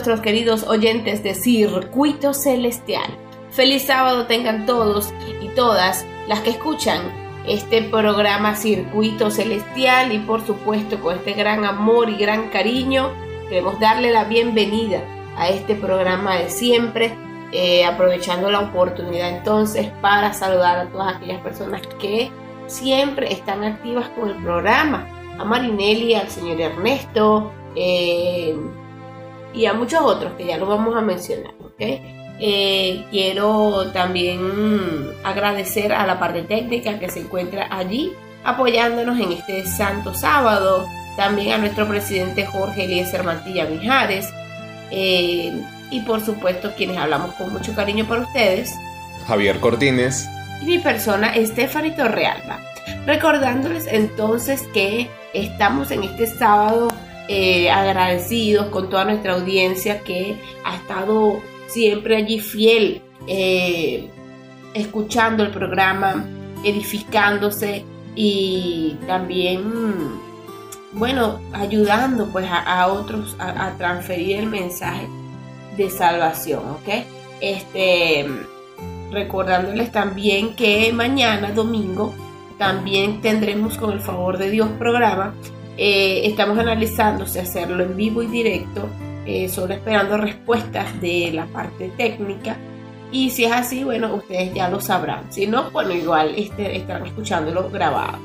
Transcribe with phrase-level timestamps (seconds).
[0.00, 3.10] nuestros queridos oyentes de Circuito Celestial.
[3.50, 5.12] Feliz sábado tengan todos
[5.42, 7.02] y todas las que escuchan
[7.46, 13.10] este programa Circuito Celestial y por supuesto con este gran amor y gran cariño
[13.50, 15.02] queremos darle la bienvenida
[15.36, 17.14] a este programa de siempre,
[17.52, 22.30] eh, aprovechando la oportunidad entonces para saludar a todas aquellas personas que
[22.68, 25.06] siempre están activas con el programa,
[25.38, 28.56] a Marinelli, al señor Ernesto, eh,
[29.54, 31.52] y a muchos otros que ya lo vamos a mencionar.
[32.42, 34.40] Eh, quiero también
[35.24, 38.12] agradecer a la parte técnica que se encuentra allí
[38.44, 44.28] apoyándonos en este santo sábado, también a nuestro presidente Jorge Eliezer Mantilla Mijares
[44.90, 45.52] eh,
[45.90, 48.74] y por supuesto quienes hablamos con mucho cariño para ustedes.
[49.26, 50.28] Javier Cortines.
[50.62, 52.60] Y mi persona, Estefanito Realba.
[53.06, 56.88] Recordándoles entonces que estamos en este sábado
[57.32, 64.10] eh, agradecidos con toda nuestra audiencia que ha estado siempre allí fiel, eh,
[64.74, 66.26] escuchando el programa,
[66.64, 67.84] edificándose
[68.16, 69.62] y también,
[70.90, 75.06] bueno, ayudando pues a, otros a, transferir el mensaje
[75.76, 77.04] de salvación, ¿ok?
[77.40, 78.26] Este,
[79.12, 82.12] recordándoles también que mañana, domingo,
[82.58, 85.32] también tendremos con el favor de Dios programa
[85.82, 88.86] eh, estamos analizando si hacerlo en vivo y directo,
[89.24, 92.58] eh, solo esperando respuestas de la parte técnica.
[93.10, 95.32] Y si es así, bueno, ustedes ya lo sabrán.
[95.32, 98.18] Si no, bueno, igual este, estarán escuchándolo grabado.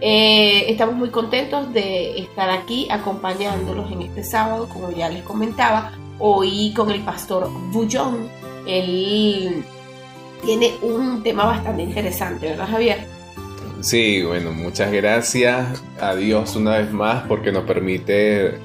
[0.00, 5.90] Eh, estamos muy contentos de estar aquí acompañándolos en este sábado, como ya les comentaba,
[6.20, 8.28] hoy con el pastor Bullón.
[8.68, 9.64] Él
[10.44, 13.23] tiene un tema bastante interesante, ¿verdad, Javier?
[13.80, 18.58] Sí, bueno, muchas gracias a Dios una vez más porque nos permite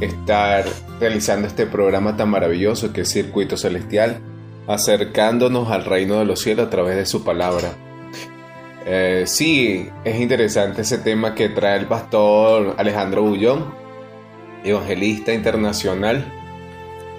[0.00, 0.64] estar
[1.00, 4.20] realizando este programa tan maravilloso que es Circuito Celestial,
[4.66, 7.72] acercándonos al reino de los cielos a través de su palabra.
[8.86, 13.74] Eh, sí, es interesante ese tema que trae el pastor Alejandro Bullón,
[14.64, 16.32] evangelista internacional,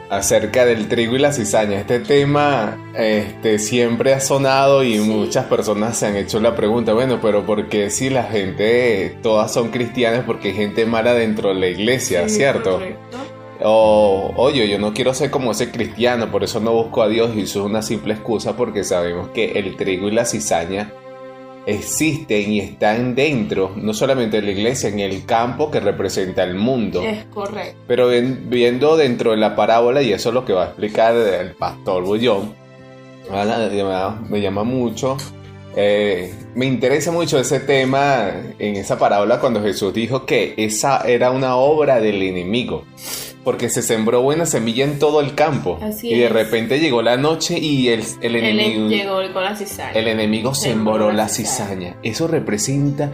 [0.09, 1.79] acerca del trigo y la cizaña.
[1.79, 7.19] Este tema este, siempre ha sonado y muchas personas se han hecho la pregunta, bueno,
[7.22, 11.56] pero ¿por qué si la gente, todas son cristianas, porque hay gente mala dentro de
[11.56, 12.79] la iglesia, ¿cierto?
[13.63, 17.31] O, oye, yo no quiero ser como ese cristiano, por eso no busco a Dios
[17.35, 20.91] y eso es una simple excusa porque sabemos que el trigo y la cizaña
[21.67, 26.55] existen y están dentro, no solamente de la iglesia, en el campo que representa el
[26.55, 27.01] mundo.
[27.03, 27.78] Es correcto.
[27.85, 31.51] Pero viendo dentro de la parábola, y eso es lo que va a explicar el
[31.51, 32.56] pastor Bullón,
[34.29, 35.17] me llama mucho,
[35.75, 41.30] eh, me interesa mucho ese tema en esa parábola cuando Jesús dijo que esa era
[41.30, 42.83] una obra del enemigo
[43.44, 45.80] porque se sembró buena semilla en todo el campo.
[46.01, 48.89] y de repente llegó la noche y el, el enemigo.
[48.89, 49.92] llegó con la cizaña.
[49.92, 51.95] El enemigo sembró la cizaña.
[52.04, 53.12] Eso representa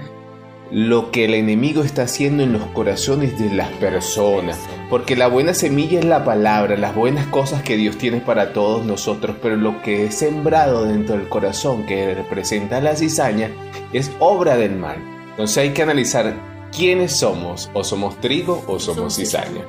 [0.74, 4.60] lo que el enemigo está haciendo en los corazones de las personas.
[4.90, 8.84] Porque la buena semilla es la palabra, las buenas cosas que Dios tiene para todos
[8.84, 13.52] nosotros, pero lo que es sembrado dentro del corazón, que representa la cizaña,
[13.94, 14.98] es obra del mal.
[15.30, 16.34] Entonces hay que analizar
[16.76, 19.62] quiénes somos, o somos trigo o somos cizaña.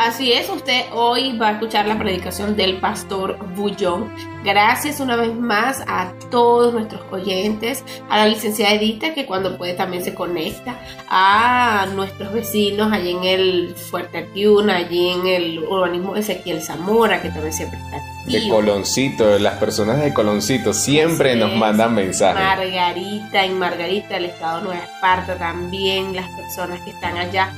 [0.00, 4.10] Así es, usted hoy va a escuchar la predicación del pastor Bullón.
[4.42, 9.74] Gracias una vez más a todos nuestros oyentes, a la licenciada Edita que cuando puede
[9.74, 10.80] también se conecta,
[11.10, 17.28] a nuestros vecinos allí en el Fuerte Artiuna, allí en el urbanismo Ezequiel Zamora, que
[17.28, 22.42] también siempre está De Coloncito, las personas de Coloncito siempre nos mandan mensajes.
[22.42, 27.52] Margarita, en Margarita, el estado Nueva Esparta también, las personas que están allá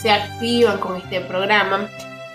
[0.00, 1.88] se activan con este programa.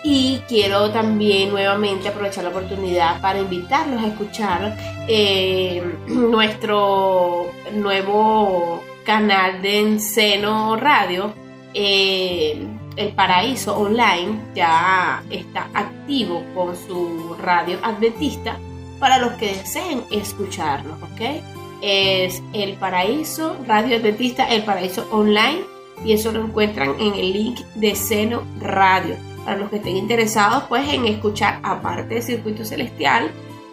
[0.03, 4.77] Y quiero también nuevamente aprovechar la oportunidad para invitarlos a escuchar
[5.07, 11.33] eh, nuestro nuevo canal de Enceno Radio.
[11.73, 12.65] Eh,
[12.95, 18.57] el Paraíso Online ya está activo con su radio adventista
[18.99, 21.41] para los que deseen escucharlo, ¿ok?
[21.81, 25.61] Es El Paraíso, Radio Adventista, El Paraíso Online,
[26.03, 29.15] y eso lo encuentran en el link de Seno Radio.
[29.45, 33.31] Para los que estén interesados, pues en escuchar, aparte de Circuito Celestial,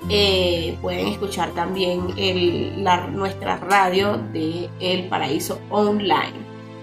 [0.08, 2.14] eh, pueden escuchar también
[3.12, 6.32] nuestra radio de El Paraíso Online.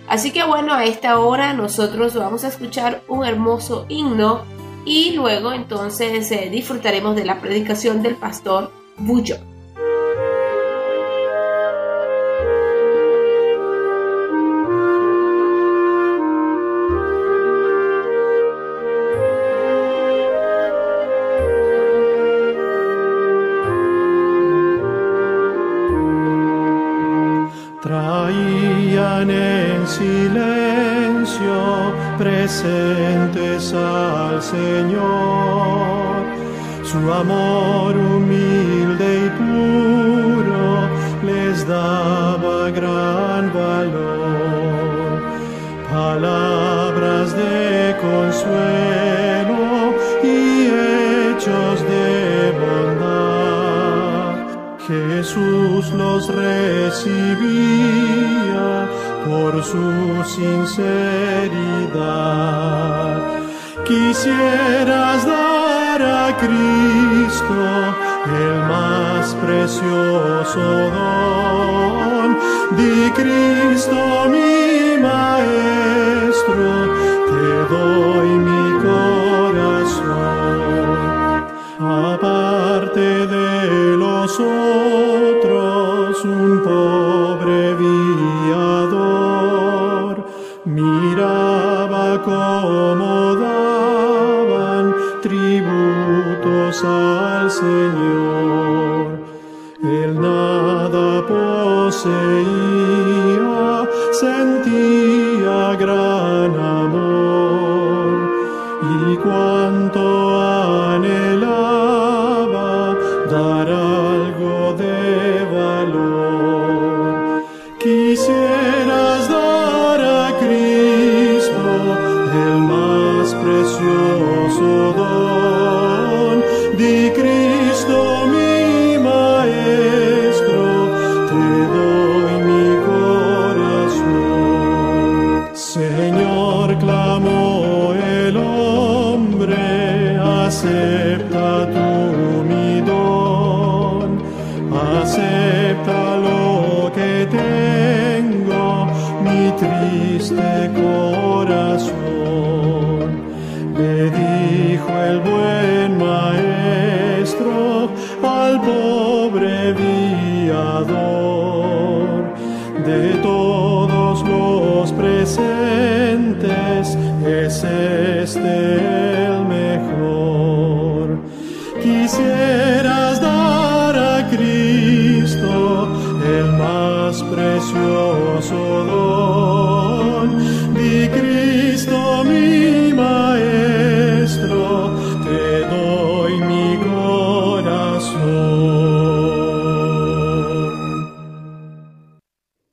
[0.08, 4.44] Así que bueno, a esta hora nosotros vamos a escuchar un hermoso himno
[4.86, 9.38] y luego entonces eh, disfrutaremos de la predicación del pastor Bullo.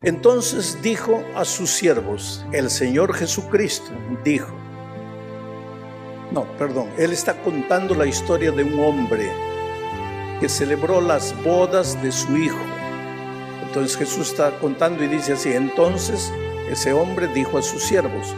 [0.03, 3.93] Entonces dijo a sus siervos, el Señor Jesucristo
[4.25, 4.53] dijo,
[6.33, 9.31] no, perdón, él está contando la historia de un hombre
[10.41, 12.59] que celebró las bodas de su hijo.
[13.65, 16.33] Entonces Jesús está contando y dice así, entonces
[16.69, 18.35] ese hombre dijo a sus siervos,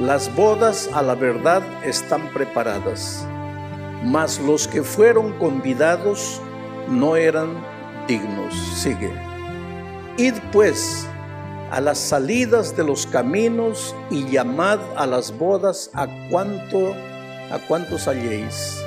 [0.00, 3.24] las bodas a la verdad están preparadas,
[4.02, 6.40] mas los que fueron convidados
[6.88, 7.64] no eran
[8.08, 8.54] dignos.
[8.74, 9.35] Sigue.
[10.18, 11.06] Id pues
[11.70, 16.94] a las salidas de los caminos y llamad a las bodas a cuanto
[17.50, 18.78] a cuantos halléis.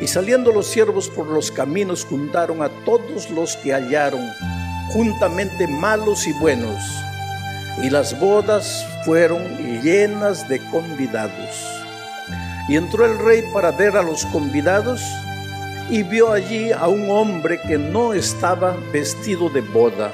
[0.00, 4.24] Y saliendo los siervos por los caminos juntaron a todos los que hallaron,
[4.92, 6.80] juntamente malos y buenos.
[7.82, 9.42] Y las bodas fueron
[9.82, 11.56] llenas de convidados.
[12.68, 15.02] Y entró el rey para ver a los convidados
[15.90, 20.12] y vio allí a un hombre que no estaba vestido de boda.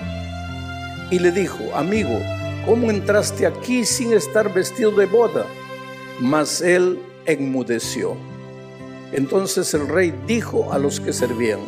[1.10, 2.18] Y le dijo, amigo,
[2.66, 5.46] ¿cómo entraste aquí sin estar vestido de boda?
[6.20, 8.16] Mas él enmudeció.
[9.12, 11.60] Entonces el rey dijo a los que servían,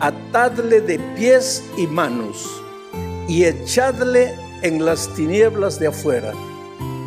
[0.00, 2.62] atadle de pies y manos
[3.28, 6.32] y echadle en las tinieblas de afuera.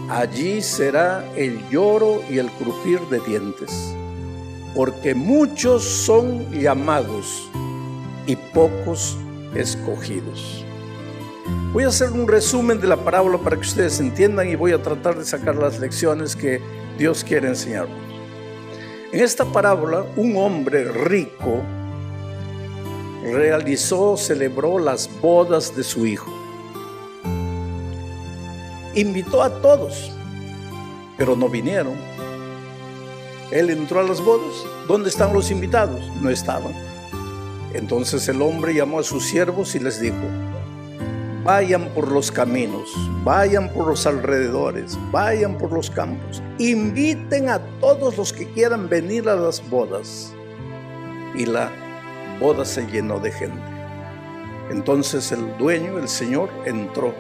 [0.09, 3.95] Allí será el lloro y el crujir de dientes,
[4.75, 7.49] porque muchos son llamados
[8.27, 9.17] y pocos
[9.55, 10.60] escogidos.
[11.73, 14.81] Voy a hacer un resumen de la parábola para que ustedes entiendan y voy a
[14.81, 16.61] tratar de sacar las lecciones que
[16.97, 17.97] Dios quiere enseñarnos.
[19.13, 21.61] En esta parábola, un hombre rico
[23.23, 26.31] realizó, celebró las bodas de su hijo.
[28.95, 30.11] Invitó a todos,
[31.17, 31.95] pero no vinieron.
[33.51, 34.65] Él entró a las bodas.
[34.87, 36.01] ¿Dónde están los invitados?
[36.21, 36.73] No estaban.
[37.73, 40.17] Entonces el hombre llamó a sus siervos y les dijo,
[41.43, 42.93] vayan por los caminos,
[43.23, 49.27] vayan por los alrededores, vayan por los campos, inviten a todos los que quieran venir
[49.27, 50.33] a las bodas.
[51.35, 51.71] Y la
[52.39, 53.61] boda se llenó de gente.
[54.69, 57.13] Entonces el dueño, el Señor, entró.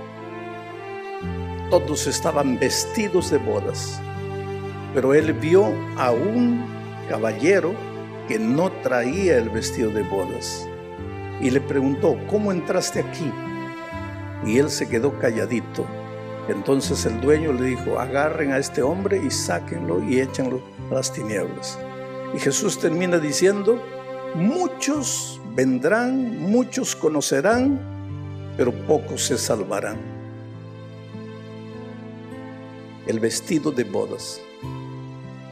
[1.69, 3.99] Todos estaban vestidos de bodas,
[4.93, 6.65] pero él vio a un
[7.09, 7.73] caballero
[8.27, 10.67] que no traía el vestido de bodas
[11.41, 13.31] y le preguntó, ¿cómo entraste aquí?
[14.45, 15.85] Y él se quedó calladito.
[16.47, 21.13] Entonces el dueño le dijo, agarren a este hombre y sáquenlo y échenlo a las
[21.13, 21.77] tinieblas.
[22.33, 23.81] Y Jesús termina diciendo,
[24.35, 27.79] Muchos vendrán, muchos conocerán,
[28.55, 29.97] pero pocos se salvarán.
[33.07, 34.39] El vestido de bodas.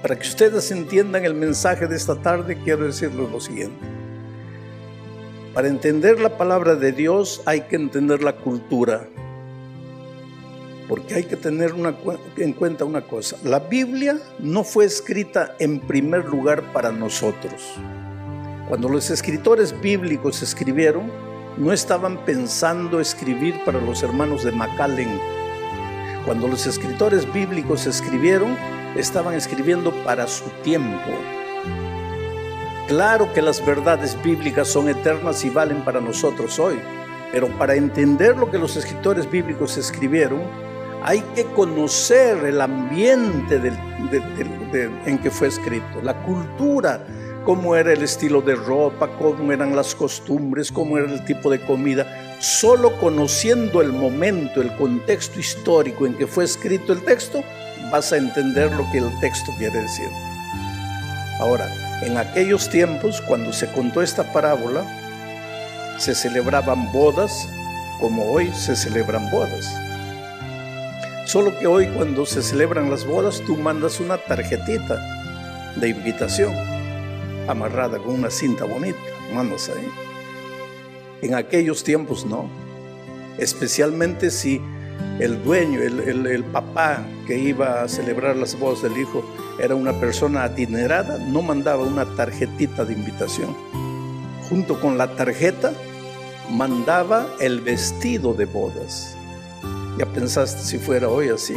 [0.01, 3.99] Para que ustedes entiendan el mensaje de esta tarde, quiero decirles lo siguiente.
[5.53, 9.08] Para entender la palabra de Dios hay que entender la cultura.
[10.88, 11.74] Porque hay que tener
[12.38, 13.38] en cuenta una cosa.
[13.44, 17.75] La Biblia no fue escrita en primer lugar para nosotros.
[18.68, 21.12] Cuando los escritores bíblicos escribieron,
[21.58, 25.20] no estaban pensando escribir para los hermanos de Macallen.
[26.25, 28.56] Cuando los escritores bíblicos escribieron,
[28.96, 31.10] estaban escribiendo para su tiempo.
[32.89, 36.79] Claro que las verdades bíblicas son eternas y valen para nosotros hoy,
[37.31, 40.41] pero para entender lo que los escritores bíblicos escribieron,
[41.03, 43.62] hay que conocer el ambiente
[45.05, 47.05] en que fue escrito, la cultura
[47.46, 51.60] cómo era el estilo de ropa, cómo eran las costumbres, cómo era el tipo de
[51.60, 52.05] comida.
[52.39, 57.43] Solo conociendo el momento, el contexto histórico en que fue escrito el texto,
[57.91, 60.10] vas a entender lo que el texto quiere decir.
[61.39, 64.86] Ahora, en aquellos tiempos, cuando se contó esta parábola,
[65.98, 67.48] se celebraban bodas
[68.00, 69.70] como hoy se celebran bodas.
[71.25, 74.98] Solo que hoy cuando se celebran las bodas, tú mandas una tarjetita
[75.75, 76.56] de invitación
[77.48, 78.98] amarrada con una cinta bonita,
[79.34, 79.88] mandas ahí.
[81.22, 82.50] En aquellos tiempos no,
[83.38, 84.62] especialmente si
[85.20, 89.24] el dueño, el, el, papá que iba a celebrar las bodas del hijo
[89.60, 93.56] era una persona adinerada, no mandaba una tarjetita de invitación.
[94.48, 95.74] Junto con la tarjeta
[96.50, 99.16] mandaba el vestido de bodas.
[99.98, 101.56] Ya pensaste si fuera hoy así.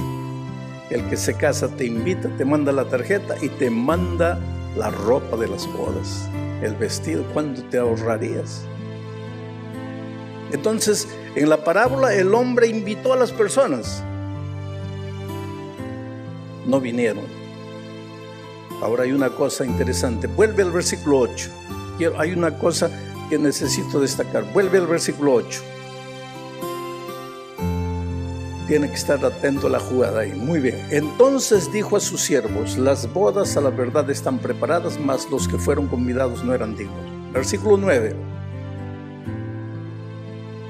[0.90, 4.38] El que se casa te invita, te manda la tarjeta y te manda
[4.76, 6.28] la ropa de las bodas,
[6.62, 8.62] el vestido, ¿cuánto te ahorrarías?
[10.50, 14.02] Entonces, en la parábola el hombre invitó a las personas.
[16.66, 17.41] No vinieron.
[18.82, 20.26] Ahora hay una cosa interesante.
[20.26, 21.50] Vuelve al versículo 8.
[22.18, 22.90] hay una cosa
[23.30, 24.44] que necesito destacar.
[24.52, 25.62] Vuelve al versículo 8
[28.72, 30.32] tiene que estar atento a la jugada ahí.
[30.32, 30.86] Muy bien.
[30.90, 35.58] Entonces dijo a sus siervos, las bodas a la verdad están preparadas, mas los que
[35.58, 37.32] fueron convidados no eran dignos.
[37.34, 38.16] Versículo 9.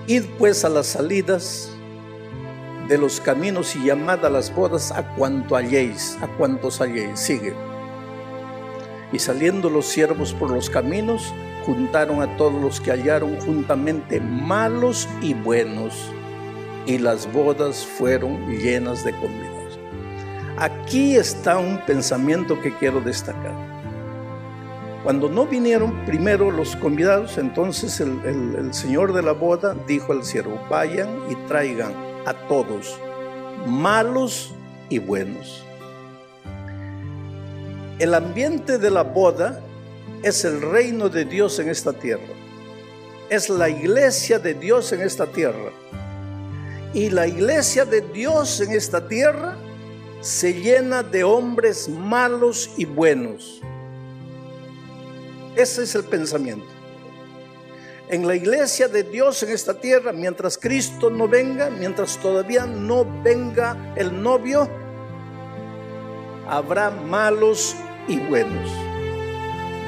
[0.08, 1.70] Id pues a las salidas
[2.88, 7.20] de los caminos y llamad a las bodas a cuanto halléis, a cuantos halléis.
[7.20, 7.54] Sigue.
[9.12, 11.34] Y saliendo los siervos por los caminos,
[11.66, 16.10] juntaron a todos los que hallaron juntamente, malos y buenos
[16.86, 19.78] y las bodas fueron llenas de convidados.
[20.58, 23.54] Aquí está un pensamiento que quiero destacar.
[25.02, 30.60] Cuando no vinieron primero los convidados, entonces el, señor de la boda dijo al siervo,
[30.70, 31.92] vayan y traigan
[32.24, 32.96] a todos,
[33.66, 34.54] malos
[34.88, 35.64] y buenos.
[38.02, 39.60] El ambiente de la boda
[40.24, 42.34] es el reino de Dios en esta tierra.
[43.30, 45.70] Es la iglesia de Dios en esta tierra.
[46.92, 49.56] Y la iglesia de Dios en esta tierra
[50.20, 53.60] se llena de hombres malos y buenos.
[55.54, 56.66] Ese es el pensamiento.
[58.08, 63.06] En la iglesia de Dios en esta tierra, mientras Cristo no venga, mientras todavía no
[63.22, 64.68] venga el novio,
[66.48, 67.76] habrá malos
[68.08, 68.70] y buenos.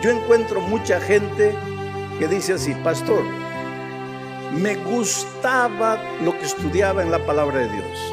[0.03, 1.55] Yo encuentro mucha gente
[2.19, 3.23] que dice así, pastor,
[4.53, 8.13] me gustaba lo que estudiaba en la palabra de Dios.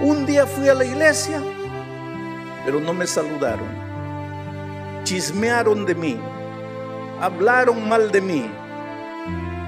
[0.00, 1.42] Un día fui a la iglesia,
[2.64, 3.68] pero no me saludaron.
[5.04, 6.20] Chismearon de mí,
[7.20, 8.50] hablaron mal de mí.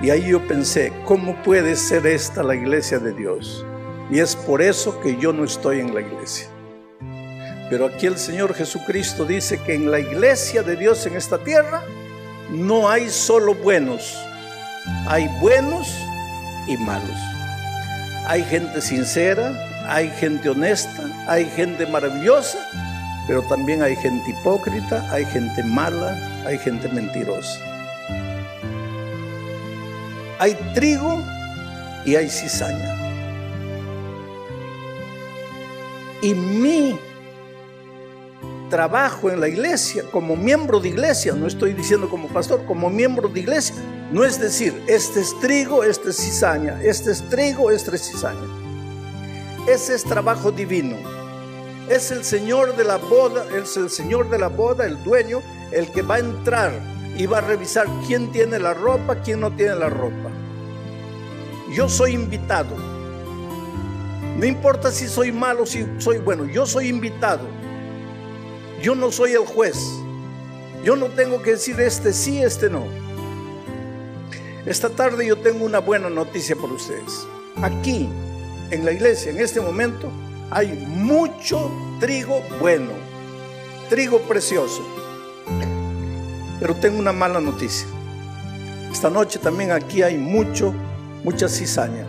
[0.00, 3.66] Y ahí yo pensé, ¿cómo puede ser esta la iglesia de Dios?
[4.10, 6.51] Y es por eso que yo no estoy en la iglesia.
[7.72, 11.82] Pero aquí el Señor Jesucristo dice que en la iglesia de Dios en esta tierra
[12.50, 14.14] no hay solo buenos,
[15.06, 15.88] hay buenos
[16.68, 17.16] y malos.
[18.26, 19.54] Hay gente sincera,
[19.88, 22.58] hay gente honesta, hay gente maravillosa,
[23.26, 27.58] pero también hay gente hipócrita, hay gente mala, hay gente mentirosa.
[30.40, 31.22] Hay trigo
[32.04, 32.98] y hay cizaña.
[36.20, 36.98] Y mi
[38.72, 43.28] trabajo en la iglesia, como miembro de iglesia, no estoy diciendo como pastor, como miembro
[43.28, 43.74] de iglesia,
[44.10, 48.48] no es decir, este es trigo, este es cizaña, este es trigo, este es cizaña.
[49.68, 50.96] Ese es trabajo divino.
[51.90, 55.88] Es el Señor de la boda, es el Señor de la boda, el dueño, el
[55.88, 56.72] que va a entrar
[57.18, 60.30] y va a revisar quién tiene la ropa, quién no tiene la ropa.
[61.74, 62.74] Yo soy invitado.
[64.38, 67.46] No importa si soy malo, si soy bueno, yo soy invitado.
[68.82, 69.76] Yo no soy el juez.
[70.82, 72.84] Yo no tengo que decir este sí, este no.
[74.66, 77.24] Esta tarde yo tengo una buena noticia para ustedes.
[77.62, 78.08] Aquí,
[78.72, 80.10] en la iglesia, en este momento,
[80.50, 82.90] hay mucho trigo bueno,
[83.88, 84.84] trigo precioso.
[86.58, 87.86] Pero tengo una mala noticia.
[88.90, 90.74] Esta noche también aquí hay mucho,
[91.22, 92.04] mucha cizaña.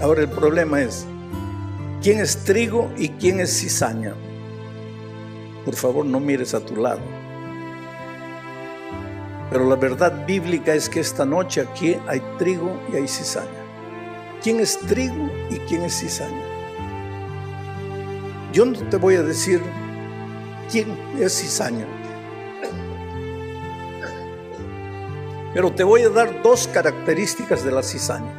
[0.00, 1.06] Ahora el problema es,
[2.02, 4.14] ¿quién es trigo y quién es cizaña?
[5.64, 7.00] Por favor no mires a tu lado.
[9.50, 13.48] Pero la verdad bíblica es que esta noche aquí hay trigo y hay cizaña.
[14.42, 16.44] ¿Quién es trigo y quién es cizaña?
[18.52, 19.60] Yo no te voy a decir
[20.70, 21.86] quién es cizaña.
[25.52, 28.32] Pero te voy a dar dos características de la cizaña.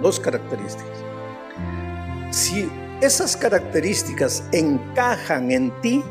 [0.00, 0.96] Dos características.
[2.30, 6.02] Si esas características encajan en ti,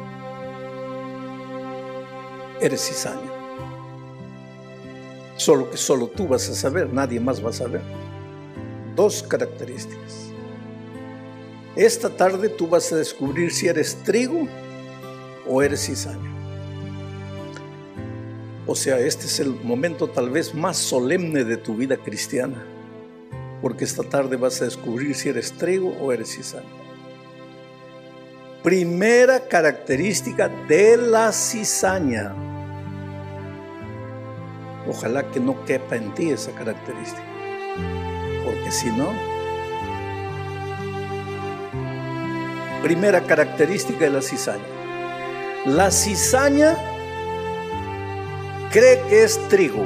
[2.63, 3.31] eres cizaña.
[5.35, 7.81] Solo que solo tú vas a saber, nadie más va a saber.
[8.95, 10.29] Dos características.
[11.75, 14.47] Esta tarde tú vas a descubrir si eres trigo
[15.47, 16.31] o eres cizaña.
[18.65, 22.63] O sea, este es el momento tal vez más solemne de tu vida cristiana,
[23.61, 26.69] porque esta tarde vas a descubrir si eres trigo o eres cizaña.
[28.63, 32.52] Primera característica de la cizaña
[34.93, 37.23] Ojalá que no quepa en ti esa característica.
[38.45, 39.11] Porque si no,
[42.83, 44.63] primera característica de la cizaña.
[45.65, 46.75] La cizaña
[48.71, 49.85] cree que es trigo.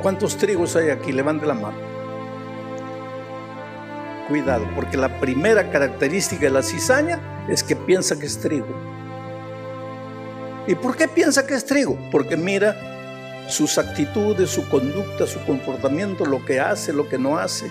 [0.00, 1.12] ¿Cuántos trigos hay aquí?
[1.12, 1.76] Levante la mano.
[4.28, 8.74] Cuidado, porque la primera característica de la cizaña es que piensa que es trigo.
[10.66, 11.98] ¿Y por qué piensa que es trigo?
[12.10, 12.76] Porque mira
[13.48, 17.70] sus actitudes, su conducta, su comportamiento, lo que hace, lo que no hace.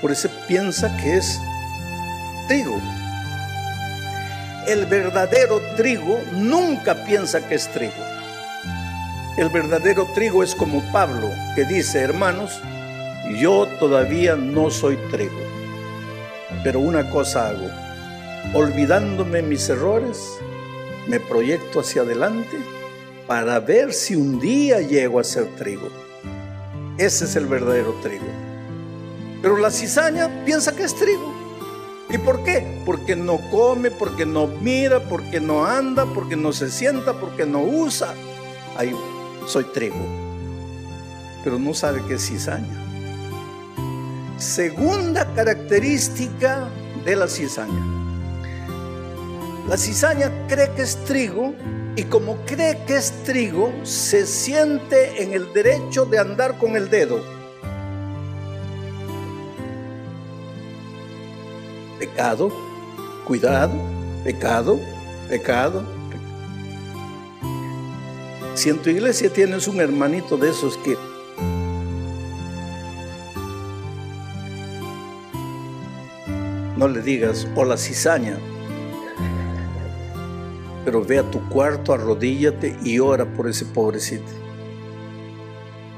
[0.00, 1.40] Por eso piensa que es
[2.48, 2.80] trigo.
[4.66, 7.92] El verdadero trigo nunca piensa que es trigo.
[9.36, 12.60] El verdadero trigo es como Pablo, que dice, hermanos,
[13.38, 15.38] yo todavía no soy trigo,
[16.64, 17.68] pero una cosa hago,
[18.54, 20.38] olvidándome mis errores,
[21.06, 22.56] me proyecto hacia adelante
[23.26, 25.88] para ver si un día llego a ser trigo.
[26.98, 28.24] Ese es el verdadero trigo.
[29.42, 31.34] Pero la cizaña piensa que es trigo.
[32.08, 32.82] ¿Y por qué?
[32.84, 37.62] Porque no come, porque no mira, porque no anda, porque no se sienta, porque no
[37.62, 38.14] usa.
[38.76, 38.94] Ahí
[39.46, 39.96] soy trigo.
[41.42, 42.82] Pero no sabe que es cizaña.
[44.38, 46.68] Segunda característica
[47.04, 48.05] de la cizaña
[49.68, 51.54] la cizaña cree que es trigo
[51.96, 56.88] y como cree que es trigo, se siente en el derecho de andar con el
[56.88, 57.20] dedo.
[61.98, 62.52] Pecado,
[63.26, 63.72] cuidado,
[64.22, 64.78] pecado,
[65.28, 65.84] pecado.
[68.54, 70.96] Si en tu iglesia tienes un hermanito de esos que
[76.76, 78.38] no le digas hola cizaña,
[80.86, 84.30] pero ve a tu cuarto, arrodíllate y ora por ese pobrecito.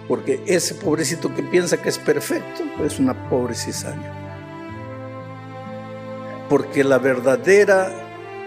[0.09, 4.15] Porque ese pobrecito que piensa que es perfecto es una pobre cizaña.
[6.49, 7.91] Porque la verdadera,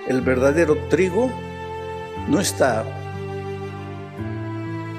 [0.08, 1.32] el verdadero trigo
[2.28, 2.86] no está.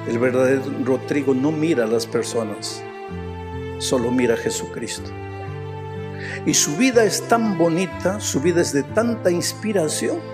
[0.06, 2.84] El verdadero trigo no mira a las personas,
[3.78, 5.10] solo mira a Jesucristo.
[6.46, 10.31] Y su vida es tan bonita, su vida es de tanta inspiración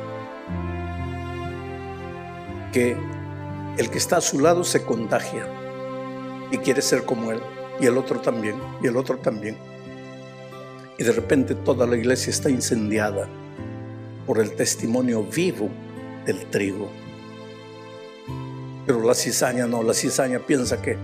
[3.79, 5.47] el que está a su lado se contagia
[6.51, 7.41] y quiere ser como él,
[7.81, 9.57] y el otro también, y el otro también.
[10.99, 13.29] Y de repente toda la iglesia está incendiada
[14.27, 15.69] por el testimonio vivo
[16.27, 16.91] del trigo.
[18.87, 20.97] Pero la cizaña no, la cizaña piensa que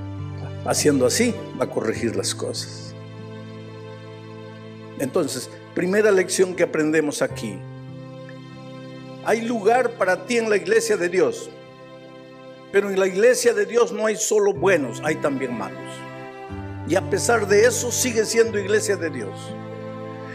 [0.64, 2.94] haciendo así va a corregir las cosas.
[4.98, 7.58] Entonces, primera lección que aprendemos aquí,
[9.24, 11.50] hay lugar para ti en la iglesia de Dios.
[12.74, 15.78] Pero en la iglesia de Dios no hay solo buenos, hay también malos.
[16.88, 19.30] Y a pesar de eso sigue siendo iglesia de Dios.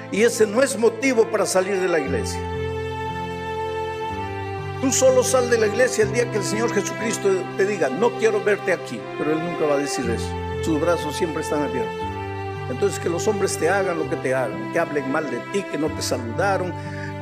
[0.09, 2.39] Y ese no es motivo para salir de la iglesia.
[4.79, 8.09] Tú solo sal de la iglesia el día que el Señor Jesucristo te diga, no
[8.19, 9.01] quiero verte aquí.
[9.17, 10.33] Pero Él nunca va a decir eso.
[10.63, 11.93] Sus brazos siempre están abiertos.
[12.69, 15.61] Entonces que los hombres te hagan lo que te hagan, que hablen mal de ti,
[15.69, 16.73] que no te saludaron,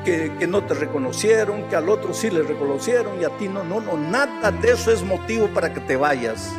[0.07, 3.81] que, no te reconocieron, que al otro sí le reconocieron y a ti no, no,
[3.81, 6.53] no, nada de eso es motivo para que te vayas.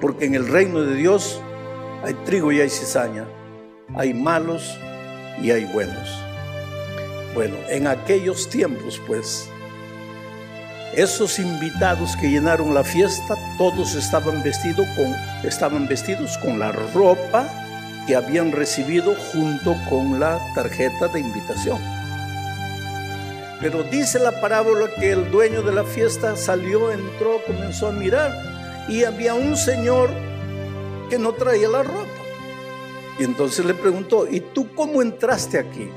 [0.00, 1.40] Porque en el reino de Dios
[2.02, 3.26] hay trigo y hay cizaña,
[3.94, 4.76] hay malos
[5.40, 6.08] y hay buenos.
[7.32, 9.48] Bueno, en aquellos tiempos pues,
[10.96, 17.46] esos invitados que llenaron la fiesta, todos estaban con, estaban vestidos con la ropa
[18.08, 21.99] que habían recibido junto con la tarjeta de invitación.
[23.60, 28.32] Pero dice la parábola que el dueño de la fiesta salió, entró, comenzó a mirar
[28.88, 30.10] y había un señor
[31.10, 32.08] que no traía la ropa.
[33.18, 35.90] Y entonces le preguntó, ¿y tú cómo entraste aquí?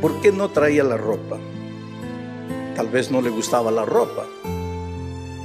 [0.00, 1.38] ¿Por qué no traía la ropa?
[2.74, 4.24] Tal vez no le gustaba la ropa.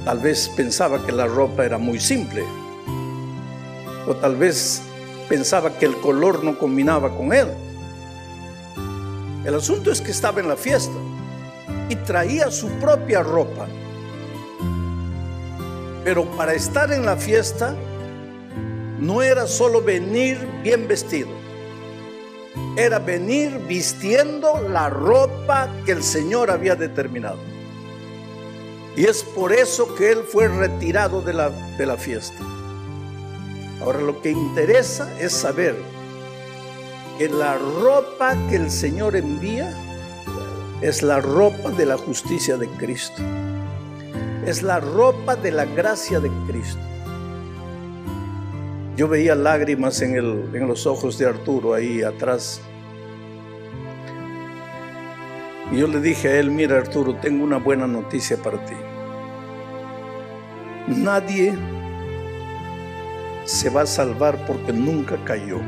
[0.04, 2.44] Tal vez pensaba que la ropa era muy simple.
[4.08, 4.82] O tal vez
[5.28, 7.48] pensaba que el color no combinaba con él.
[9.44, 10.96] El asunto es que estaba en la fiesta
[11.90, 13.66] y traía su propia ropa.
[16.02, 17.74] Pero para estar en la fiesta
[18.98, 21.28] no era solo venir bien vestido,
[22.76, 27.38] era venir vistiendo la ropa que el Señor había determinado.
[28.96, 32.38] Y es por eso que él fue retirado de la, de la fiesta.
[33.82, 35.74] Ahora lo que interesa es saber
[37.18, 39.72] que la ropa que el Señor envía
[40.80, 43.22] es la ropa de la justicia de Cristo.
[44.46, 46.80] Es la ropa de la gracia de Cristo.
[48.96, 52.60] Yo veía lágrimas en, en los ojos de Arturo ahí atrás.
[55.72, 58.74] Y yo le dije a él, mira Arturo, tengo una buena noticia para ti.
[60.88, 61.54] Nadie
[63.44, 65.60] se va a salvar porque nunca cayó.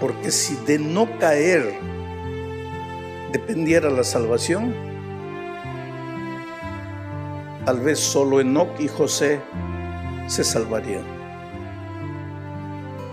[0.00, 1.78] Porque si de no caer
[3.32, 4.74] dependiera la salvación,
[7.66, 9.40] tal vez solo Enoch y José
[10.26, 11.04] se salvarían.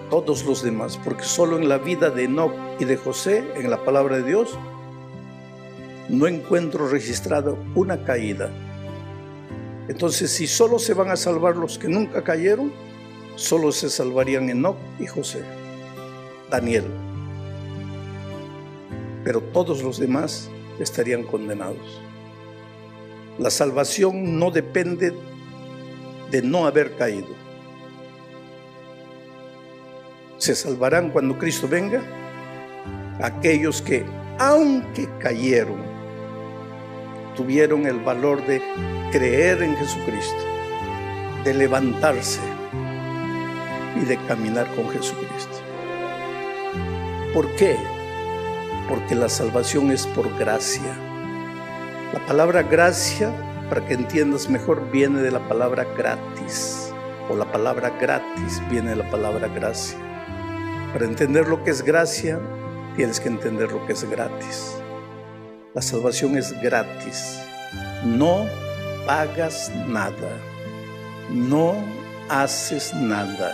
[0.09, 3.83] Todos los demás, porque solo en la vida de Enoch y de José, en la
[3.83, 4.57] palabra de Dios,
[6.07, 8.49] no encuentro registrado una caída.
[9.89, 12.71] Entonces, si solo se van a salvar los que nunca cayeron,
[13.35, 15.43] solo se salvarían Enoch y José.
[16.49, 16.85] Daniel.
[19.23, 22.01] Pero todos los demás estarían condenados.
[23.37, 25.13] La salvación no depende
[26.31, 27.27] de no haber caído.
[30.37, 32.01] Se salvarán cuando Cristo venga
[33.21, 34.05] aquellos que,
[34.39, 35.81] aunque cayeron,
[37.35, 38.61] tuvieron el valor de
[39.11, 40.43] creer en Jesucristo,
[41.43, 42.39] de levantarse
[44.01, 45.26] y de caminar con Jesucristo.
[47.37, 47.77] ¿Por qué?
[48.89, 50.91] Porque la salvación es por gracia.
[52.11, 53.29] La palabra gracia,
[53.69, 56.91] para que entiendas mejor, viene de la palabra gratis.
[57.29, 59.99] O la palabra gratis viene de la palabra gracia.
[60.91, 62.39] Para entender lo que es gracia,
[62.95, 64.73] tienes que entender lo que es gratis.
[65.75, 67.39] La salvación es gratis.
[68.03, 68.47] No
[69.05, 70.41] pagas nada.
[71.31, 71.75] No
[72.29, 73.53] haces nada.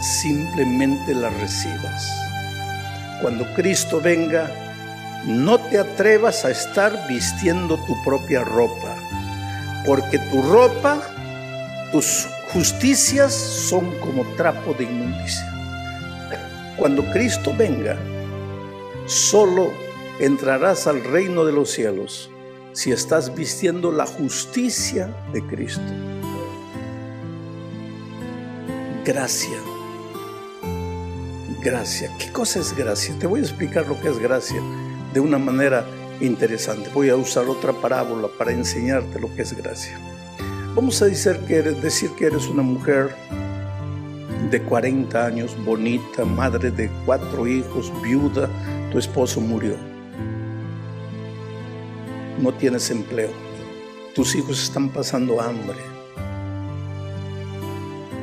[0.00, 2.33] Simplemente la recibas.
[3.20, 4.50] Cuando Cristo venga,
[5.26, 8.96] no te atrevas a estar vistiendo tu propia ropa,
[9.86, 11.00] porque tu ropa,
[11.92, 15.50] tus justicias son como trapo de inmundicia.
[16.76, 17.96] Cuando Cristo venga,
[19.06, 19.70] solo
[20.20, 22.30] entrarás al reino de los cielos
[22.72, 25.82] si estás vistiendo la justicia de Cristo.
[29.04, 29.73] Gracia.
[31.64, 32.10] Gracia.
[32.18, 33.18] ¿Qué cosa es gracia?
[33.18, 34.60] Te voy a explicar lo que es gracia
[35.14, 35.86] de una manera
[36.20, 36.90] interesante.
[36.92, 39.98] Voy a usar otra parábola para enseñarte lo que es gracia.
[40.74, 43.16] Vamos a decir que eres, decir que eres una mujer
[44.50, 48.46] de 40 años, bonita, madre de cuatro hijos, viuda,
[48.92, 49.78] tu esposo murió.
[52.42, 53.30] No tienes empleo.
[54.14, 55.93] Tus hijos están pasando hambre.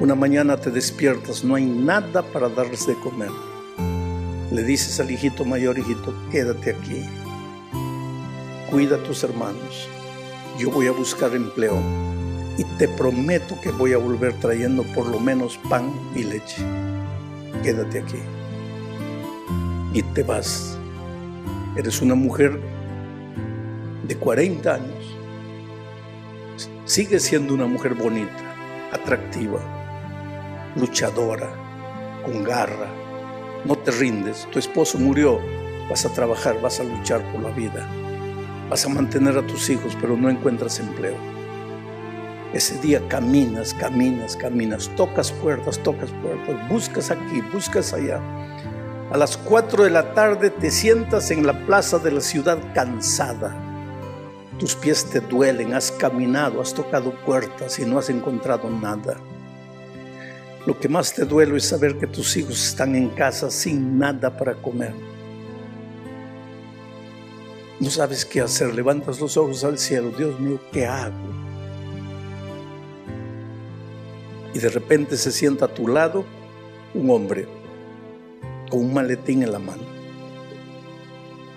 [0.01, 3.31] Una mañana te despiertas, no hay nada para darles de comer
[4.51, 7.05] le dices al hijito mayor, hijito, quédate aquí,
[8.69, 9.87] cuida a tus hermanos,
[10.59, 11.81] yo voy a buscar empleo
[12.57, 16.61] y te prometo que voy a volver trayendo por lo menos pan y leche.
[17.63, 18.19] Quédate aquí.
[19.93, 20.77] Y te vas.
[21.77, 22.59] Eres una mujer
[24.05, 25.17] de 40 años.
[26.83, 28.53] Sigue siendo una mujer bonita,
[28.91, 29.59] atractiva,
[30.75, 31.51] luchadora,
[32.23, 32.87] con garra,
[33.65, 35.39] no te rindes, tu esposo murió,
[35.89, 37.87] vas a trabajar, vas a luchar por la vida,
[38.69, 41.17] vas a mantener a tus hijos, pero no encuentras empleo.
[42.53, 48.19] Ese día caminas, caminas, caminas, tocas puertas, tocas puertas, buscas aquí, buscas allá.
[49.11, 53.55] A las 4 de la tarde te sientas en la plaza de la ciudad cansada.
[54.57, 59.17] Tus pies te duelen, has caminado, has tocado puertas y no has encontrado nada.
[60.65, 64.37] Lo que más te duele es saber que tus hijos están en casa sin nada
[64.37, 64.93] para comer.
[67.79, 71.15] No sabes qué hacer, levantas los ojos al cielo, Dios mío, ¿qué hago?
[74.53, 76.25] Y de repente se sienta a tu lado
[76.93, 77.47] un hombre
[78.69, 79.81] con un maletín en la mano.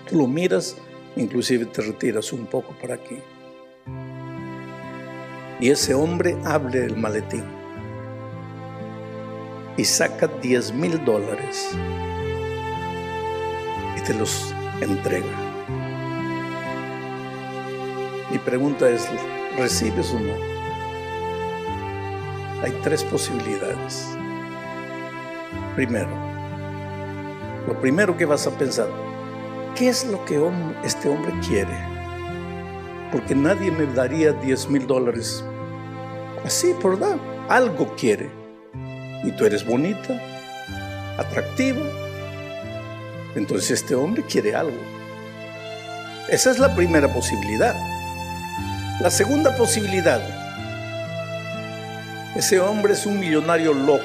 [0.09, 0.79] Tú lo miras,
[1.17, 3.19] inclusive te retiras un poco para aquí.
[5.61, 7.64] Y ese hombre abre el maletín
[9.77, 11.71] y saca 10 mil dólares
[13.97, 15.27] y te los entrega.
[18.31, 19.09] Mi pregunta es,
[19.57, 20.33] ¿recibes o no?
[22.63, 24.09] Hay tres posibilidades.
[25.75, 26.11] Primero,
[27.67, 28.89] lo primero que vas a pensar,
[29.75, 30.41] ¿qué es lo que
[30.85, 31.77] este hombre quiere?
[33.11, 35.45] Porque nadie me daría 10 mil dólares
[36.45, 37.19] así, por dar.
[37.49, 38.44] Algo quiere
[39.25, 40.21] y tú eres bonita,
[41.19, 41.83] atractiva,
[43.35, 44.79] entonces este hombre quiere algo.
[46.29, 47.75] Esa es la primera posibilidad.
[49.01, 50.21] La segunda posibilidad,
[52.37, 54.03] ese hombre es un millonario loco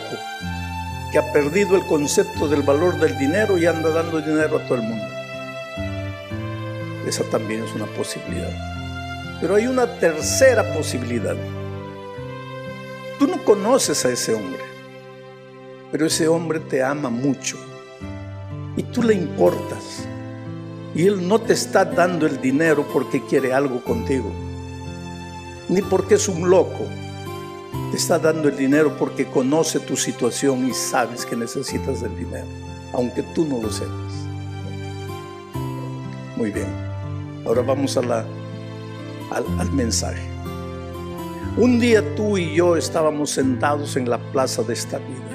[1.11, 4.75] que ha perdido el concepto del valor del dinero y anda dando dinero a todo
[4.75, 5.05] el mundo.
[7.07, 8.51] Esa también es una posibilidad.
[9.41, 11.35] Pero hay una tercera posibilidad.
[13.17, 14.68] Tú no conoces a ese hombre
[15.91, 17.57] pero ese hombre te ama mucho
[18.75, 20.07] y tú le importas.
[20.95, 24.31] Y él no te está dando el dinero porque quiere algo contigo,
[25.67, 26.85] ni porque es un loco.
[27.91, 32.47] Te está dando el dinero porque conoce tu situación y sabes que necesitas del dinero,
[32.93, 34.13] aunque tú no lo sepas.
[36.35, 36.69] Muy bien,
[37.45, 40.27] ahora vamos al, al mensaje.
[41.57, 45.28] Un día tú y yo estábamos sentados en la plaza de esta vida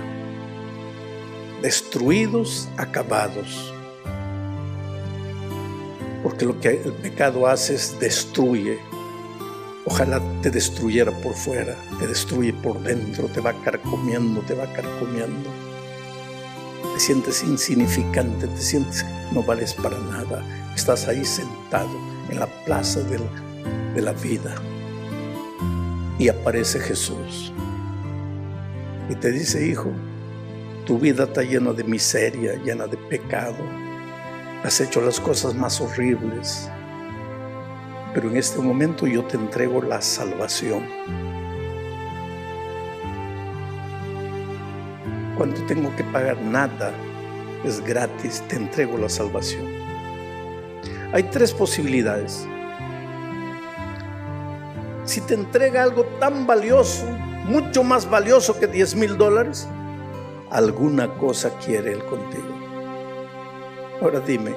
[1.65, 3.73] destruidos, acabados.
[6.23, 8.79] Porque lo que el pecado hace es destruye.
[9.87, 15.49] Ojalá te destruyera por fuera, te destruye por dentro, te va carcomiendo, te va carcomiendo.
[16.93, 20.45] Te sientes insignificante, te sientes no vales para nada.
[20.77, 21.97] Estás ahí sentado
[22.29, 24.55] en la plaza de la, de la vida.
[26.19, 27.55] Y aparece Jesús.
[29.09, 29.91] Y te dice, hijo,
[30.85, 33.57] tu vida está llena de miseria, llena de pecado.
[34.63, 36.69] Has hecho las cosas más horribles.
[38.13, 40.87] Pero en este momento yo te entrego la salvación.
[45.37, 46.41] ¿Cuánto tengo que pagar?
[46.43, 46.93] Nada.
[47.65, 49.67] es gratis, te entrego la salvación.
[51.13, 52.47] Hay tres posibilidades.
[55.07, 57.07] Si te entrega algo tan valioso,
[57.47, 59.67] mucho más valioso que 10 mil dólares,
[60.55, 62.55] alguna cosa quiere Él contigo.
[64.01, 64.55] Ahora dime,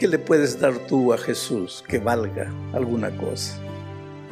[0.00, 3.56] ¿qué le puedes dar tú a Jesús que valga alguna cosa?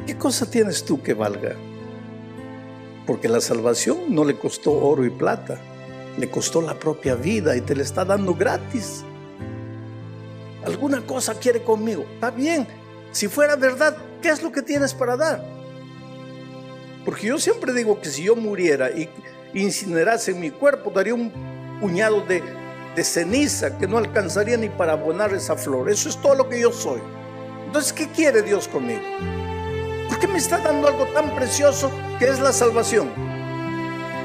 [0.05, 1.55] ¿Qué cosa tienes tú que valga?
[3.07, 5.57] Porque la salvación no le costó oro y plata,
[6.17, 9.05] le costó la propia vida y te le está dando gratis.
[10.65, 12.05] Alguna cosa quiere conmigo.
[12.15, 12.67] Está bien,
[13.13, 15.41] si fuera verdad, ¿qué es lo que tienes para dar?
[17.05, 19.07] Porque yo siempre digo que si yo muriera y
[19.55, 21.31] incinerase mi cuerpo, daría un
[21.79, 22.43] puñado de,
[22.95, 25.89] de ceniza que no alcanzaría ni para abonar esa flor.
[25.89, 27.01] Eso es todo lo que yo soy.
[27.65, 29.01] Entonces, ¿qué quiere Dios conmigo?
[30.07, 33.09] ¿Por qué me está dando algo tan precioso que es la salvación?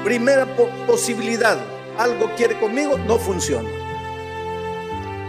[0.03, 0.47] Primera
[0.87, 1.57] posibilidad,
[1.97, 3.69] algo quiere conmigo, no funciona.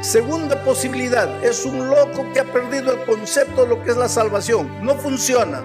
[0.00, 4.08] Segunda posibilidad, es un loco que ha perdido el concepto de lo que es la
[4.08, 4.84] salvación.
[4.84, 5.62] No funciona.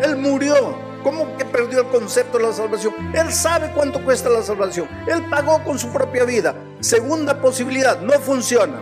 [0.00, 0.83] Él murió.
[1.04, 2.94] ¿Cómo que perdió el concepto de la salvación?
[3.14, 4.88] Él sabe cuánto cuesta la salvación.
[5.06, 6.54] Él pagó con su propia vida.
[6.80, 8.80] Segunda posibilidad, no funciona.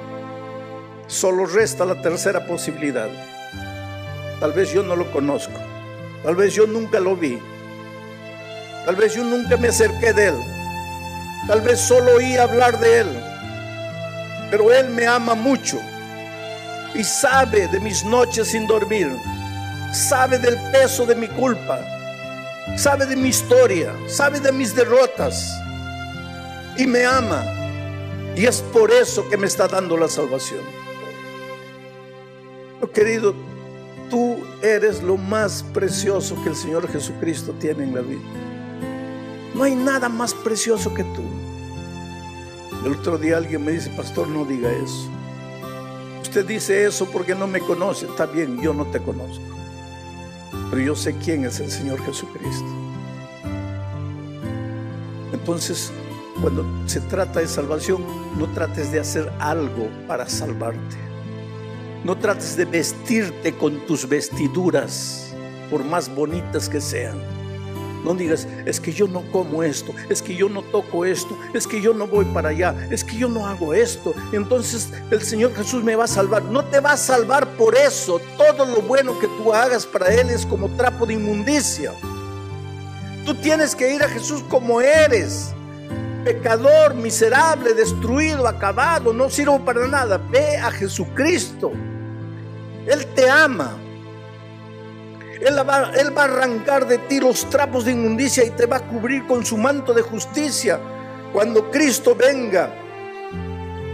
[1.08, 3.08] Solo resta la tercera posibilidad.
[4.38, 5.58] Tal vez yo no lo conozco.
[6.22, 7.40] Tal vez yo nunca lo vi.
[8.87, 10.37] Tal vez yo nunca me acerqué de él.
[11.48, 13.08] Tal vez solo oí hablar de él.
[14.48, 15.80] Pero él me ama mucho
[16.94, 19.11] y sabe de mis noches sin dormir.
[19.92, 21.80] Sabe del peso de mi culpa.
[22.77, 23.94] Sabe de mi historia.
[24.07, 25.53] Sabe de mis derrotas.
[26.77, 27.44] Y me ama.
[28.37, 30.62] Y es por eso que me está dando la salvación.
[32.81, 33.35] Oh, querido,
[34.11, 38.20] tú eres lo más precioso que el Señor Jesucristo tiene en la vida.
[39.55, 41.22] No hay nada más precioso que tú.
[42.85, 45.09] El otro día alguien me dice, pastor, no diga eso.
[46.22, 48.07] Usted dice eso porque no me conoce.
[48.07, 49.44] Está bien, yo no te conozco.
[50.72, 52.64] Pero yo sé quién es el Señor Jesucristo.
[55.30, 55.92] Entonces,
[56.40, 58.02] cuando se trata de salvación,
[58.38, 60.96] no trates de hacer algo para salvarte.
[62.04, 65.35] No trates de vestirte con tus vestiduras,
[65.70, 67.18] por más bonitas que sean.
[68.04, 71.66] No digas, es que yo no como esto, es que yo no toco esto, es
[71.66, 74.14] que yo no voy para allá, es que yo no hago esto.
[74.32, 76.42] Entonces el Señor Jesús me va a salvar.
[76.44, 78.20] No te va a salvar por eso.
[78.36, 81.92] Todo lo bueno que tú hagas para Él es como trapo de inmundicia.
[83.24, 85.54] Tú tienes que ir a Jesús como eres.
[86.24, 90.18] Pecador, miserable, destruido, acabado, no sirvo para nada.
[90.18, 91.72] Ve a Jesucristo.
[92.86, 93.81] Él te ama.
[95.44, 99.26] Él va, a arrancar de ti los trapos de inmundicia y te va a cubrir
[99.26, 100.78] con su manto de justicia.
[101.33, 102.72] Cuando Cristo venga,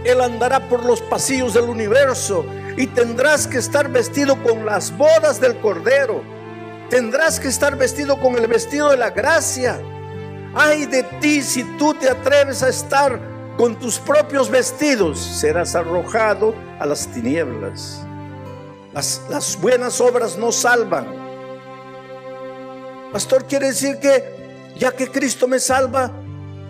[0.03, 2.45] Él andará por los pasillos del universo
[2.77, 6.21] y tendrás que estar vestido con las bodas del Cordero.
[6.91, 9.81] Tendrás que estar vestido con el vestido de la gracia.
[10.53, 13.19] Ay de ti si tú te atreves a estar
[13.57, 18.05] con tus propios vestidos, serás arrojado a las tinieblas.
[18.93, 21.28] Las, las buenas obras no salvan.
[23.11, 24.23] Pastor, quiere decir que
[24.77, 26.11] ya que Cristo me salva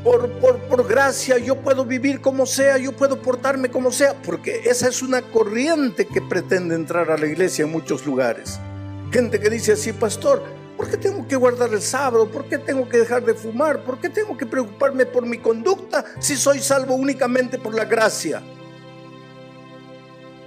[0.03, 4.61] por, por, por, gracia, yo puedo vivir como sea, yo puedo portarme como sea, porque
[4.63, 8.57] esa es una corriente que pretende entrar a la iglesia en muchos lugares.
[9.11, 10.41] Gente que dice así, pastor,
[10.77, 12.31] ¿por qué tengo que guardar el sábado?
[12.31, 13.83] ¿Por qué tengo que dejar de fumar?
[13.83, 18.41] ¿Por qué tengo que preocuparme por mi conducta si soy salvo únicamente por la gracia?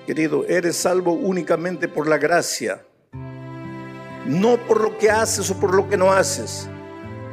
[0.07, 2.83] Querido, eres salvo únicamente por la gracia,
[4.27, 6.69] no por lo que haces o por lo que no haces.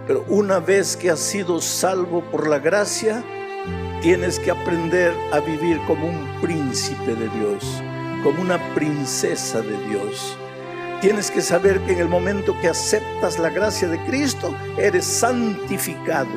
[0.08, 3.24] Pero una vez que has sido salvo por la gracia,
[4.02, 7.84] tienes que aprender a vivir como un príncipe de Dios,
[8.24, 10.36] como una princesa de Dios.
[11.02, 16.28] Tienes que saber que en el momento que aceptas la gracia de Cristo, eres santificado.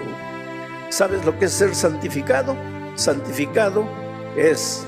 [0.88, 2.54] ¿Sabes lo que es ser santificado?
[2.94, 3.84] Santificado
[4.36, 4.84] es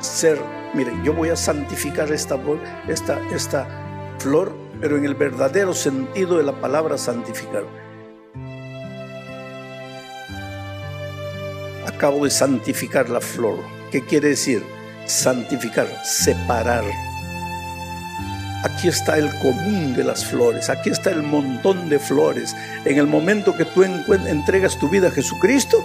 [0.00, 0.40] ser,
[0.74, 2.38] miren, yo voy a santificar esta,
[2.88, 3.85] esta, esta
[4.18, 7.64] flor, pero en el verdadero sentido de la palabra santificar.
[11.86, 13.58] Acabo de santificar la flor.
[13.90, 14.62] ¿Qué quiere decir?
[15.06, 16.84] Santificar, separar.
[18.64, 22.54] Aquí está el común de las flores, aquí está el montón de flores.
[22.84, 25.84] En el momento que tú entregas tu vida a Jesucristo,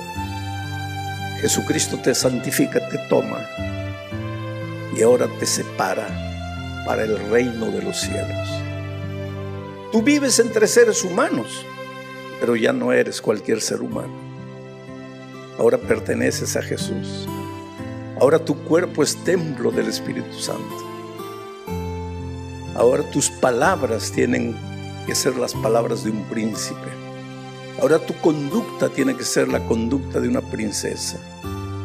[1.39, 3.45] Jesucristo te santifica, te toma
[4.95, 6.30] y ahora te separa
[6.86, 8.49] para el reino de los cielos.
[9.91, 11.65] Tú vives entre seres humanos,
[12.39, 14.13] pero ya no eres cualquier ser humano.
[15.59, 17.27] Ahora perteneces a Jesús.
[18.19, 20.77] Ahora tu cuerpo es templo del Espíritu Santo.
[22.75, 24.55] Ahora tus palabras tienen
[25.05, 26.88] que ser las palabras de un príncipe.
[27.82, 31.17] Ahora tu conducta tiene que ser la conducta de una princesa,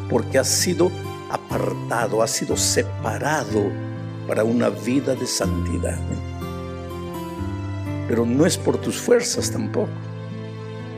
[0.09, 0.91] porque has sido
[1.31, 3.65] apartado, has sido separado
[4.27, 5.99] para una vida de santidad.
[8.09, 9.91] Pero no es por tus fuerzas tampoco.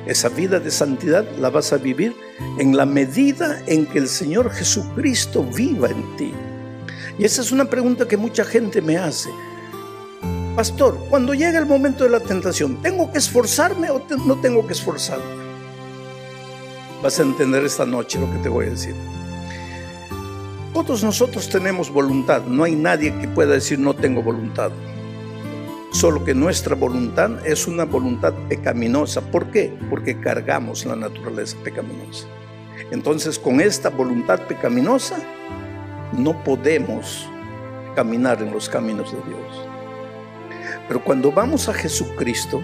[0.06, 2.16] Esa vida de santidad la vas a vivir
[2.58, 6.32] en la medida en que el Señor Jesucristo viva en ti.
[7.18, 9.28] Y esa es una pregunta que mucha gente me hace.
[10.56, 14.72] Pastor, cuando llega el momento de la tentación, ¿tengo que esforzarme o no tengo que
[14.72, 15.24] esforzarme?
[17.02, 18.94] Vas a entender esta noche lo que te voy a decir.
[20.78, 24.70] Todos nosotros tenemos voluntad, no hay nadie que pueda decir no tengo voluntad.
[25.90, 29.20] Solo que nuestra voluntad es una voluntad pecaminosa.
[29.20, 29.76] ¿Por qué?
[29.90, 32.28] Porque cargamos la naturaleza pecaminosa.
[32.92, 35.18] Entonces con esta voluntad pecaminosa
[36.16, 37.28] no podemos
[37.96, 39.66] caminar en los caminos de Dios.
[40.86, 42.62] Pero cuando vamos a Jesucristo,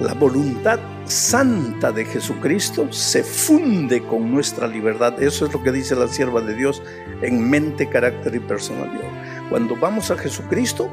[0.00, 5.20] la voluntad santa de Jesucristo se funde con nuestra libertad.
[5.20, 6.82] Eso es lo que dice la sierva de Dios
[7.22, 9.48] en mente, carácter y personalidad.
[9.50, 10.88] Cuando vamos a Jesucristo,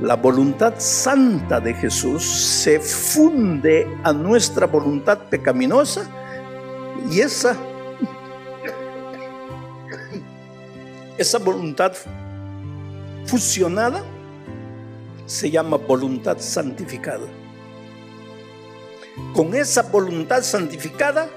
[0.00, 6.06] la voluntad santa de Jesús se funde a nuestra voluntad pecaminosa
[7.10, 7.56] y esa,
[11.16, 11.92] esa voluntad
[13.24, 14.02] fusionada
[15.24, 17.43] se llama voluntad santificada.
[19.32, 21.28] Con esa voluntad santificada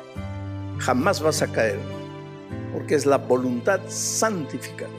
[0.79, 1.79] jamás vas a caer,
[2.73, 4.89] porque es la voluntad santificada.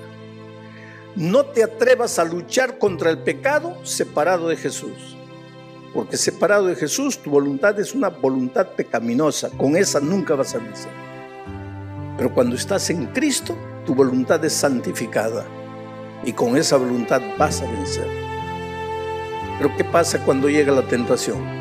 [1.17, 5.17] No te atrevas a luchar contra el pecado separado de Jesús.
[5.93, 9.51] Porque separado de Jesús, tu voluntad es una voluntad pecaminosa.
[9.51, 10.93] Con esa nunca vas a vencer.
[12.17, 15.45] Pero cuando estás en Cristo, tu voluntad es santificada.
[16.25, 18.07] Y con esa voluntad vas a vencer.
[19.59, 21.58] Pero ¿qué pasa cuando llega la tentación?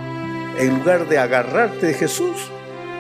[0.58, 2.50] En lugar de agarrarte de Jesús,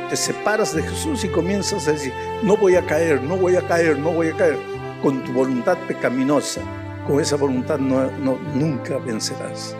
[0.09, 3.67] te separas de Jesús y comienzas a decir, no voy a caer, no voy a
[3.67, 4.57] caer, no voy a caer
[5.01, 6.61] con tu voluntad pecaminosa,
[7.07, 8.11] con esa voluntad no,
[8.53, 9.75] nunca vencerás.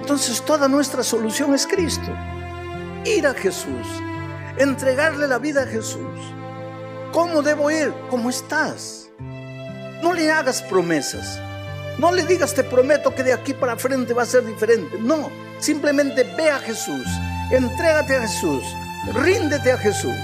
[0.00, 2.10] Entonces toda nuestra solución es Cristo.
[3.04, 3.86] Ir a Jesús,
[4.56, 6.34] entregarle la vida a Jesús.
[7.12, 7.94] ¿Cómo debo ir?
[8.10, 9.08] ¿Cómo estás?
[10.02, 11.40] No le hagas promesas.
[11.98, 14.98] No le digas, te prometo que de aquí para frente va a ser diferente.
[15.00, 17.06] No, simplemente ve a Jesús,
[17.50, 18.62] entrégate a Jesús,
[19.14, 20.16] ríndete a Jesús.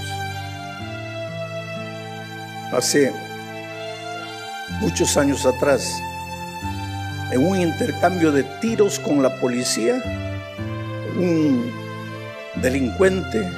[2.71, 3.09] Así
[4.81, 6.01] muchos años atrás,
[7.31, 10.01] en un intercambio de tiros con la policía,
[11.17, 11.71] un
[12.61, 13.49] delincuente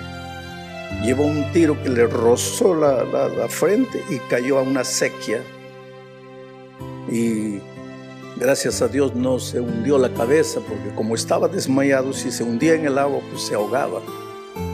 [1.03, 5.41] llevó un tiro que le rozó la, frente y cayó a una sequía.
[7.09, 7.59] Y
[8.39, 12.75] gracias a Dios no se hundió la cabeza, porque como estaba desmayado, si se hundía
[12.75, 14.01] en el agua, pues se ahogaba.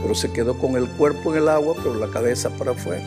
[0.02, 3.04] Pero se quedó con el cuerpo en el agua, pero la cabeza para afuera.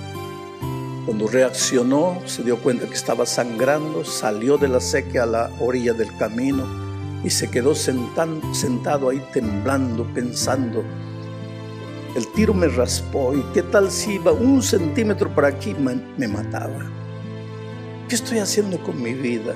[1.07, 5.93] Cuando reaccionó, se dio cuenta que estaba sangrando, salió de la sequía a la orilla
[5.93, 6.65] del camino
[7.23, 10.85] y se quedó sentado ahí temblando, pensando.
[12.17, 16.91] El tiro me raspó y qué tal si iba un centímetro por aquí me, mataba.
[18.09, 19.55] ¿Qué estoy haciendo con mi vida?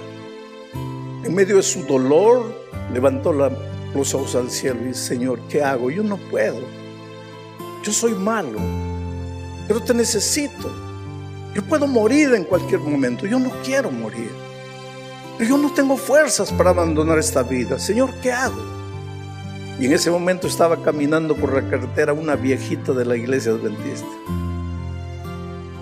[1.22, 2.54] En medio de su dolor,
[2.94, 5.90] levantó los ojos al cielo y dice, Señor, ¿qué hago?
[5.90, 6.60] Yo no puedo.
[7.82, 8.58] Yo soy malo,
[9.68, 10.70] pero te necesito.
[11.54, 13.26] Yo puedo morir en cualquier momento.
[13.26, 14.30] Yo no quiero morir.
[15.36, 17.78] Pero yo no tengo fuerzas para abandonar esta vida.
[17.78, 18.60] Señor, ¿qué hago?
[19.80, 24.06] Y en ese momento estaba caminando por la carretera una viejita de la iglesia adventista.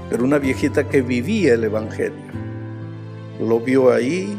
[0.09, 2.29] Pero una viejita que vivía el Evangelio.
[3.41, 4.39] Lo vio ahí,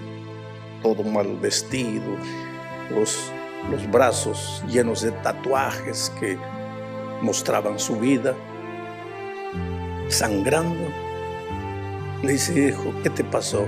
[0.81, 2.15] todo mal vestido,
[2.91, 3.31] los,
[3.71, 6.37] los brazos llenos de tatuajes que
[7.21, 8.35] mostraban su vida,
[10.07, 10.89] sangrando
[12.23, 13.65] le dice, hijo, ¿qué te pasó?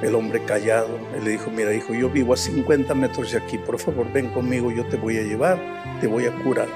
[0.00, 3.80] El hombre callado, le dijo, mira hijo, yo vivo a 50 metros de aquí, por
[3.80, 5.58] favor ven conmigo, yo te voy a llevar,
[6.00, 6.68] te voy a curar.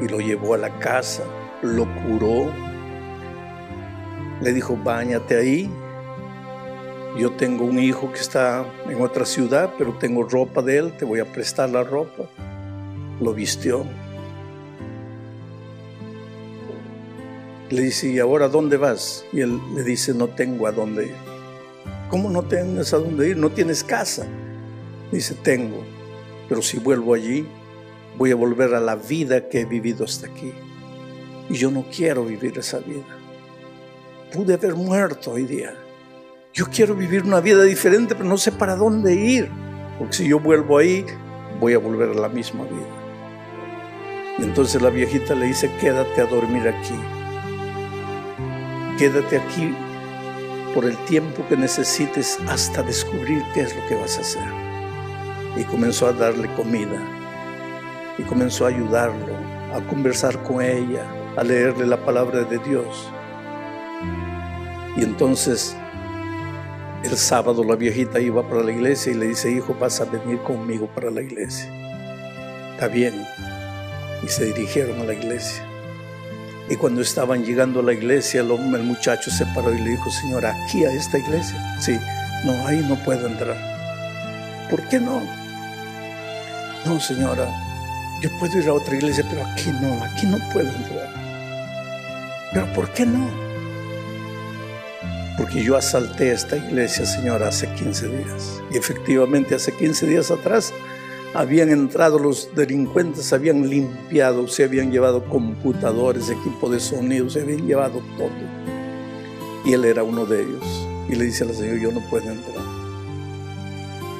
[0.00, 1.22] Y lo llevó a la casa,
[1.62, 2.50] lo curó,
[4.40, 5.70] le dijo, bañate ahí,
[7.18, 11.04] yo tengo un hijo que está en otra ciudad, pero tengo ropa de él, te
[11.04, 12.24] voy a prestar la ropa.
[13.20, 13.84] Lo vistió,
[17.70, 19.24] Le dice, ¿y ahora dónde vas?
[19.32, 21.14] Y él le dice, no tengo a dónde ir.
[22.08, 23.36] ¿Cómo no tienes a dónde ir?
[23.36, 24.26] No tienes casa.
[25.10, 25.82] Dice, tengo,
[26.48, 27.46] pero si vuelvo allí,
[28.18, 30.52] voy a volver a la vida que he vivido hasta aquí.
[31.48, 33.18] Y yo no quiero vivir esa vida.
[34.32, 35.74] Pude haber muerto hoy día.
[36.54, 39.50] Yo quiero vivir una vida diferente, pero no sé para dónde ir.
[39.98, 41.04] Porque si yo vuelvo ahí,
[41.58, 44.36] voy a volver a la misma vida.
[44.38, 46.94] Y entonces la viejita le dice, quédate a dormir aquí.
[49.00, 49.74] Quédate aquí
[50.72, 54.48] por el tiempo que necesites hasta descubrir qué es lo que vas a hacer.
[55.56, 57.02] Y comenzó a darle comida.
[58.16, 59.34] Y comenzó a ayudarlo,
[59.74, 61.04] a conversar con ella,
[61.36, 63.10] a leerle la palabra de Dios.
[64.96, 65.76] Y entonces
[67.04, 70.38] el sábado la viejita iba para la iglesia y le dice, hijo, vas a venir
[70.40, 71.70] conmigo para la iglesia.
[72.72, 73.14] Está bien.
[74.22, 75.62] Y se dirigieron a la iglesia.
[76.70, 78.48] Y cuando estaban llegando a la iglesia, el,
[78.82, 81.78] muchacho se paró y le dijo, Señor, ¿aquí a esta iglesia?
[81.78, 81.98] Sí,
[82.44, 83.56] no, ahí no puedo entrar.
[84.70, 85.20] ¿Por qué no?
[86.86, 87.46] No, señora,
[88.22, 91.12] yo puedo ir a otra iglesia, pero aquí no, aquí no puedo entrar.
[92.50, 93.43] ¿Pero por qué no?
[95.36, 98.62] Porque yo asalté esta iglesia, señora, hace 15 días.
[98.72, 100.72] Y efectivamente, hace 15 días atrás
[101.34, 107.66] habían entrado los delincuentes, habían limpiado, se habían llevado computadores, equipo de sonido, se habían
[107.66, 108.30] llevado todo.
[109.64, 110.88] Y él era uno de ellos.
[111.08, 112.64] Y le dice a la señora, yo no puedo entrar.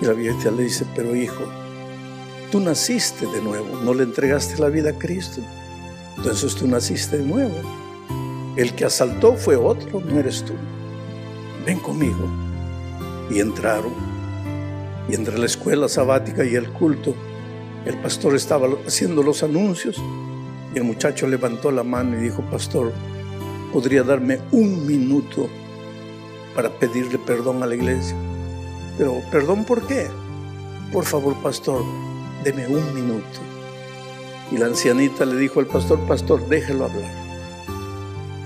[0.03, 1.45] Y la vieja le dice, pero hijo,
[2.51, 5.41] tú naciste de nuevo, no le entregaste la vida a Cristo.
[6.17, 7.55] Entonces tú naciste de nuevo.
[8.57, 10.55] El que asaltó fue otro, no eres tú.
[11.67, 12.29] Ven conmigo.
[13.31, 14.15] Y entraron
[15.09, 17.15] y entre la escuela sabática y el culto,
[17.85, 20.01] el pastor estaba haciendo los anuncios
[20.75, 22.93] y el muchacho levantó la mano y dijo, pastor,
[23.73, 25.49] ¿podría darme un minuto
[26.55, 28.17] para pedirle perdón a la iglesia?
[28.97, 30.09] Pero, ¿perdón por qué?
[30.93, 31.83] Por favor, pastor,
[32.43, 33.41] deme un minuto.
[34.51, 37.13] Y la ancianita le dijo al pastor, pastor, déjelo hablar.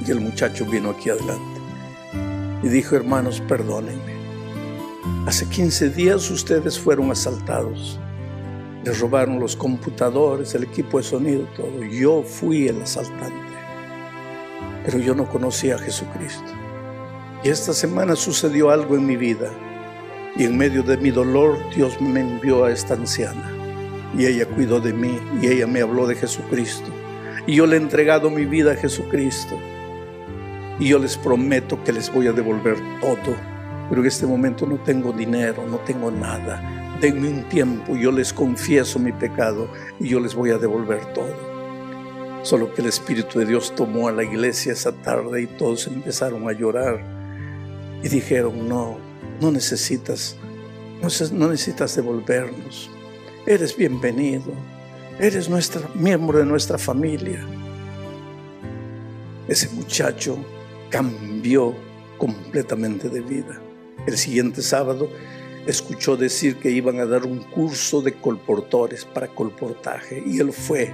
[0.05, 1.48] Y el muchacho vino aquí adelante
[2.63, 4.19] y dijo, hermanos, perdónenme.
[5.27, 7.99] Hace 15 días ustedes fueron asaltados.
[8.85, 11.85] Les robaron los computadores, el equipo de sonido, todo.
[11.85, 13.35] Yo fui el asaltante.
[14.85, 16.51] Pero yo no conocía a Jesucristo.
[17.45, 19.51] Y esta semana sucedió algo en mi vida.
[20.37, 23.53] Y en medio de mi dolor Dios me envió a esta anciana.
[24.17, 26.91] Y ella cuidó de mí y ella me habló de Jesucristo.
[27.47, 29.59] Y yo le he entregado mi vida a Jesucristo.
[30.79, 33.35] Y yo les prometo que les voy a devolver todo
[33.89, 36.97] pero en este momento no tengo dinero, no tengo nada.
[37.01, 39.69] Denme un tiempo, yo les confieso mi pecado
[39.99, 41.49] y yo les voy a devolver todo.
[42.43, 46.49] Solo que el Espíritu de Dios tomó a la iglesia esa tarde y todos empezaron
[46.49, 47.03] a llorar
[48.03, 48.99] y dijeron, no,
[49.41, 50.37] no necesitas,
[51.33, 52.91] no necesitas devolvernos.
[53.47, 54.53] Eres bienvenido,
[55.19, 57.45] eres nuestro, miembro de nuestra familia.
[59.49, 60.39] Ese muchacho
[60.91, 61.75] cambió
[62.19, 63.61] completamente de vida.
[64.07, 65.09] El siguiente sábado
[65.67, 70.93] escuchó decir que iban a dar un curso de colportores para colportaje y él fue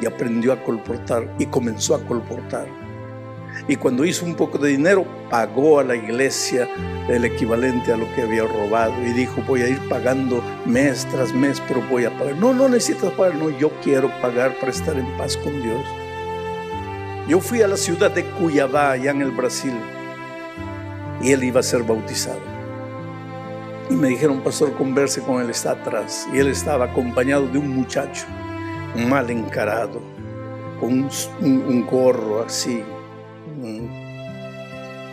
[0.00, 2.66] y aprendió a colportar y comenzó a colportar.
[3.68, 6.68] Y cuando hizo un poco de dinero, pagó a la iglesia
[7.08, 11.32] el equivalente a lo que había robado y dijo, voy a ir pagando mes tras
[11.32, 12.34] mes, pero voy a pagar.
[12.36, 15.84] No, no necesitas pagar, no, yo quiero pagar para estar en paz con Dios.
[17.28, 19.74] Yo fui a la ciudad de Cuyabá, allá en el Brasil,
[21.20, 22.40] y él iba a ser bautizado.
[23.88, 26.26] Y me dijeron, pastor, converse con él, está atrás.
[26.32, 28.24] Y él estaba acompañado de un muchacho
[28.96, 30.00] mal encarado,
[30.80, 31.08] con
[31.40, 32.82] un, gorro así,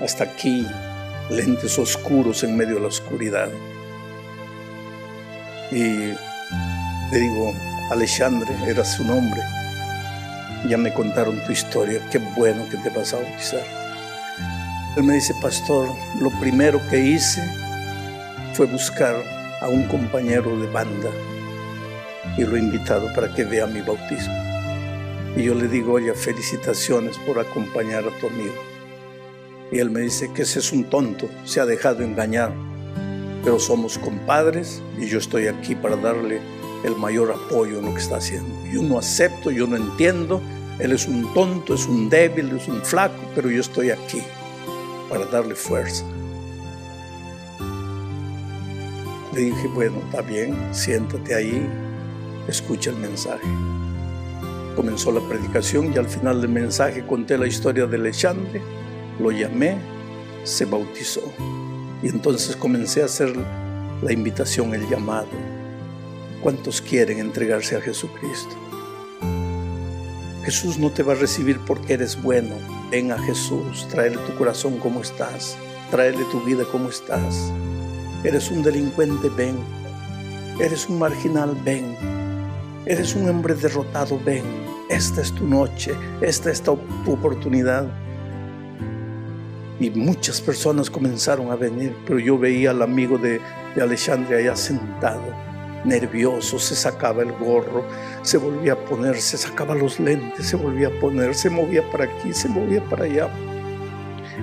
[0.02, 0.66] hasta aquí,
[1.30, 3.50] lentes oscuros en medio de la oscuridad.
[5.72, 5.84] Y
[7.12, 7.54] le digo,
[7.92, 9.42] Alexandre era su nombre.
[10.68, 13.64] Ya me contaron tu historia, qué bueno que te vas a bautizar.
[14.98, 15.88] Él me dice, pastor,
[16.20, 17.42] lo primero que hice
[18.54, 19.16] fue buscar
[19.62, 21.10] a un compañero de banda
[22.38, 24.34] y lo he invitado para que vea mi bautismo.
[25.38, 28.56] Y yo le digo, oye, felicitaciones por acompañar a tu amigo.
[29.72, 32.52] Y él me dice que ese es un tonto, se ha dejado engañar,
[33.44, 36.42] pero somos compadres y yo estoy aquí para darle
[36.84, 38.59] el mayor apoyo en lo que está haciendo.
[38.72, 40.42] Yo no acepto, yo no entiendo,
[40.80, 44.22] él es un tonto, es un débil, es un flaco, pero yo estoy aquí
[45.10, 46.06] para darle fuerza.
[49.34, 51.68] Le dije, bueno, está bien, siéntate ahí,
[52.48, 53.48] escucha el mensaje.
[54.76, 58.62] Comenzó la predicación y al final del mensaje conté la historia de Lechandre,
[59.20, 59.78] lo llamé,
[60.44, 61.22] se bautizó.
[62.02, 63.36] Y entonces comencé a hacer
[64.02, 65.28] la invitación, el llamado.
[66.42, 68.56] ¿Cuántos quieren entregarse a Jesucristo?
[70.46, 72.56] Jesús no te va a recibir porque eres bueno.
[72.90, 75.58] Ven a Jesús, tráele tu corazón como estás,
[75.92, 77.52] tráele tu vida como estás.
[78.24, 79.58] Eres un delincuente, ven.
[80.62, 81.96] Eres un marginal, ven.
[82.86, 84.44] Eres un hombre derrotado, ven.
[84.90, 87.86] Esta es tu noche, esta es tu oportunidad.
[89.80, 93.42] Y muchas personas comenzaron a venir, pero yo veía al amigo de,
[93.76, 95.49] de Alexandria allá sentado,
[95.86, 97.86] nervioso, se sacaba el gorro,
[98.22, 102.06] se volvía a poner, se sacaba los lentes, se volvía a poner, se movía para
[102.06, 103.30] aquí, se movía para allá.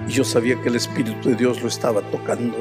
[0.06, 2.56] Y yo sabía que el Espíritu de Dios lo estaba tocando.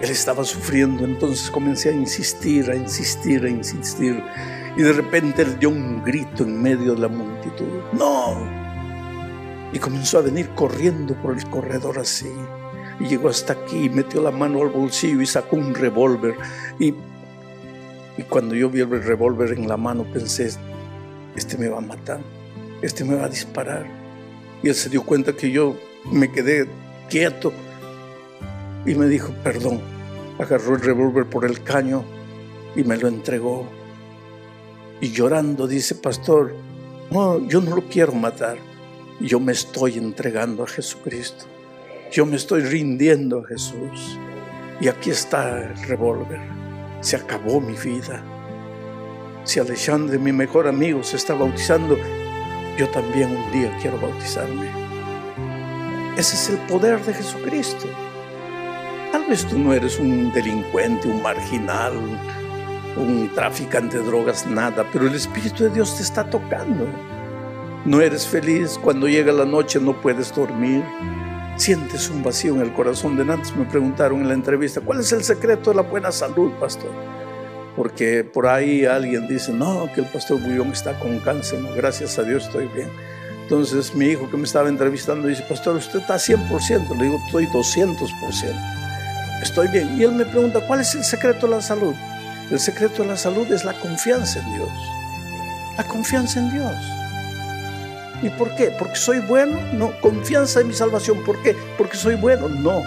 [0.00, 4.22] Él estaba sufriendo, entonces comencé a insistir, a insistir, a insistir.
[4.76, 7.80] Y de repente él dio un grito en medio de la multitud.
[7.92, 8.64] ¡No!
[9.74, 12.32] y comenzó a venir corriendo por el corredor así.
[13.00, 16.36] Y llegó hasta aquí, metió la mano al bolsillo y sacó un revólver.
[16.78, 16.94] Y,
[18.16, 20.50] y cuando yo vi el revólver en la mano pensé,
[21.36, 22.20] este me va a matar,
[22.82, 23.86] este me va a disparar.
[24.62, 25.76] Y él se dio cuenta que yo
[26.10, 26.66] me quedé
[27.08, 27.52] quieto
[28.86, 29.80] y me dijo, perdón.
[30.36, 32.04] Agarró el revólver por el caño
[32.74, 33.68] y me lo entregó.
[35.00, 36.52] Y llorando dice, pastor,
[37.12, 38.58] no, yo no lo quiero matar
[39.20, 41.44] yo me estoy entregando a Jesucristo.
[42.12, 44.18] Yo me estoy rindiendo a Jesús.
[44.80, 46.63] Y aquí está el revólver.
[47.04, 48.22] Se acabó mi vida.
[49.44, 51.98] Si Alexandre, mi mejor amigo, se está bautizando,
[52.78, 54.70] yo también un día quiero bautizarme.
[56.16, 57.84] Ese es el poder de Jesucristo.
[59.12, 61.92] Tal vez tú no eres un delincuente, un marginal,
[62.96, 66.86] un traficante de drogas, nada, pero el Espíritu de Dios te está tocando.
[67.84, 70.82] No eres feliz, cuando llega la noche no puedes dormir.
[71.56, 73.16] Sientes un vacío en el corazón.
[73.16, 76.52] De antes me preguntaron en la entrevista, ¿cuál es el secreto de la buena salud,
[76.58, 76.90] pastor?
[77.76, 81.60] Porque por ahí alguien dice, no, que el pastor Bullón está con cáncer.
[81.76, 82.88] gracias a Dios estoy bien.
[83.42, 86.96] Entonces mi hijo que me estaba entrevistando dice, pastor, usted está 100%.
[86.96, 88.74] Le digo, estoy 200%.
[89.42, 89.98] Estoy bien.
[89.98, 91.94] Y él me pregunta, ¿cuál es el secreto de la salud?
[92.50, 94.70] El secreto de la salud es la confianza en Dios.
[95.76, 97.03] La confianza en Dios.
[98.24, 98.74] ¿Y por qué?
[98.78, 99.60] ¿Porque soy bueno?
[99.74, 99.92] No.
[100.00, 101.22] Confianza en mi salvación.
[101.24, 101.54] ¿Por qué?
[101.76, 102.48] ¿Porque soy bueno?
[102.48, 102.82] No.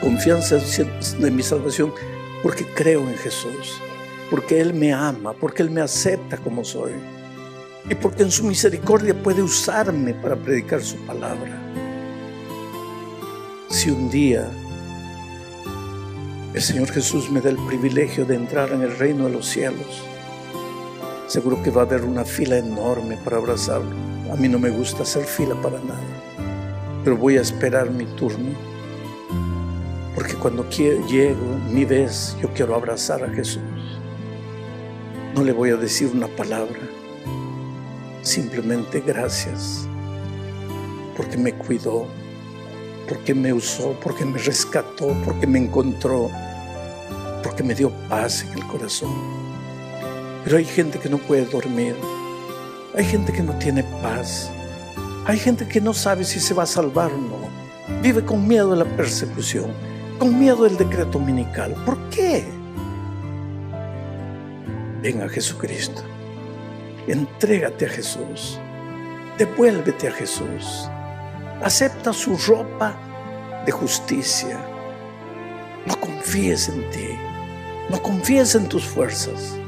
[0.00, 1.94] Confianza en mi salvación
[2.42, 3.80] porque creo en Jesús.
[4.30, 5.34] Porque Él me ama.
[5.34, 6.94] Porque Él me acepta como soy.
[7.88, 11.56] Y porque en su misericordia puede usarme para predicar su palabra.
[13.70, 14.50] Si un día
[16.54, 20.02] el Señor Jesús me da el privilegio de entrar en el reino de los cielos,
[21.28, 25.02] seguro que va a haber una fila enorme para abrazarlo a mí no me gusta
[25.02, 26.00] hacer fila para nada,
[27.04, 28.52] pero voy a esperar mi turno.
[30.14, 33.62] Porque cuando llego, mi vez, yo quiero abrazar a Jesús.
[35.34, 36.78] No le voy a decir una palabra,
[38.22, 39.88] simplemente gracias,
[41.16, 42.06] porque me cuidó,
[43.08, 46.30] porque me usó, porque me rescató, porque me encontró,
[47.42, 49.12] porque me dio paz en el corazón.
[50.44, 51.96] Pero hay gente que no puede dormir
[52.96, 54.50] hay gente que no tiene paz.
[55.26, 58.00] Hay gente que no sabe si se va a salvar o no.
[58.02, 59.72] Vive con miedo de la persecución,
[60.18, 61.74] con miedo del decreto dominical.
[61.84, 62.44] ¿Por qué?
[65.02, 66.02] Ven a Jesucristo.
[67.08, 68.60] Entrégate a Jesús.
[69.38, 70.88] Devuélvete a Jesús.
[71.62, 72.94] Acepta su ropa
[73.66, 74.58] de justicia.
[75.86, 77.08] No confíes en ti.
[77.90, 79.58] No confíes en tus fuerzas.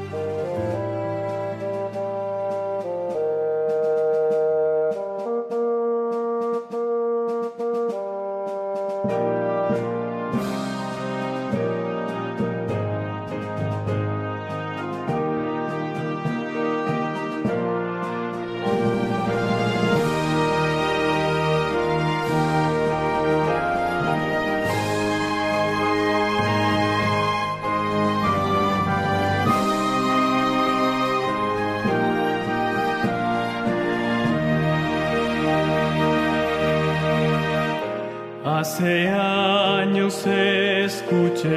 [38.76, 41.48] Hace años escuché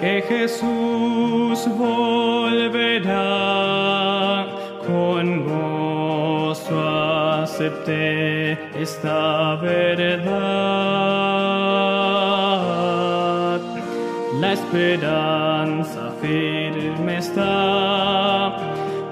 [0.00, 3.16] que Jesús volverá.
[4.86, 6.78] Con gozo
[7.42, 10.28] acepté esta verdad.
[14.40, 18.56] La esperanza firme está,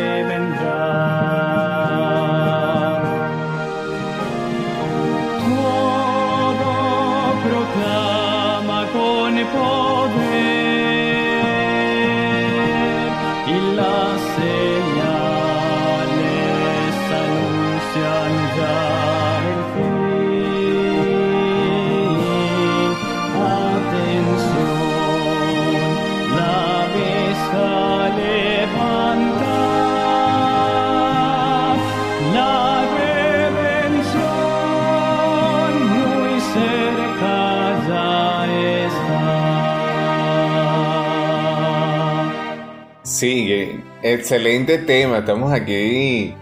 [43.24, 45.20] Sigue, excelente tema.
[45.20, 46.34] Estamos aquí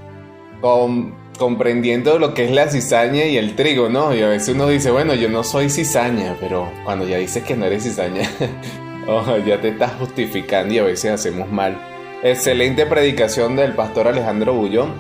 [0.62, 4.16] con- comprendiendo lo que es la cizaña y el trigo, ¿no?
[4.16, 7.56] Y a veces uno dice, bueno, yo no soy cizaña, pero cuando ya dices que
[7.56, 8.28] no eres cizaña,
[9.08, 11.78] oh, ya te estás justificando y a veces hacemos mal.
[12.24, 14.96] Excelente predicación del pastor Alejandro Bullón.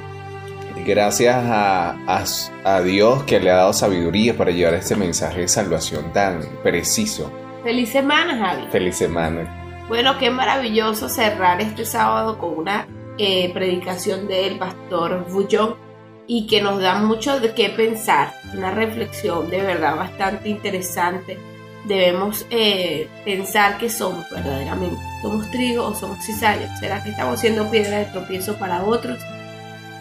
[0.85, 2.25] Gracias a, a-
[2.63, 7.31] a Dios que le ha dado sabiduría para llevar este mensaje de salvación tan preciso.
[7.63, 8.67] Feliz semana, Javi.
[8.71, 9.57] Feliz semana.
[9.91, 12.87] Bueno, qué maravilloso cerrar este sábado con una
[13.17, 15.75] eh, predicación del pastor Bullón
[16.27, 21.37] y que nos da mucho de qué pensar, una reflexión de verdad bastante interesante.
[21.83, 24.95] Debemos eh, pensar que somos verdaderamente.
[25.21, 26.73] ¿Somos trigo o somos cizaña?
[26.77, 29.19] ¿Será que estamos siendo piedra de tropiezo para otros?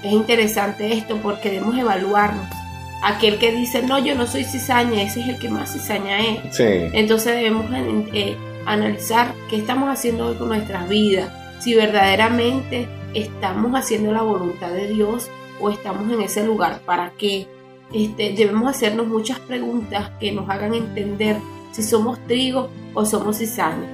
[0.04, 2.46] Es interesante esto porque debemos evaluarnos.
[3.02, 6.54] Aquel que dice, no, yo no soy cizaña, ese es el que más cizaña es.
[6.54, 6.62] Sí.
[6.92, 7.66] Entonces debemos
[8.12, 8.36] eh,
[8.66, 11.30] analizar qué estamos haciendo con nuestras vidas,
[11.60, 15.28] si verdaderamente estamos haciendo la voluntad de Dios
[15.60, 17.46] o estamos en ese lugar, para qué.
[17.92, 21.36] Este, debemos hacernos muchas preguntas que nos hagan entender
[21.72, 23.88] si somos trigo o somos cizaña.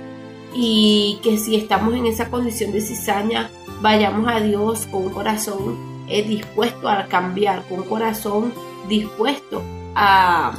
[0.55, 3.51] Y que si estamos en esa condición de cizaña,
[3.81, 5.77] vayamos a Dios con un corazón
[6.09, 8.53] eh, dispuesto a cambiar, con un corazón
[8.89, 9.63] dispuesto
[9.95, 10.59] a,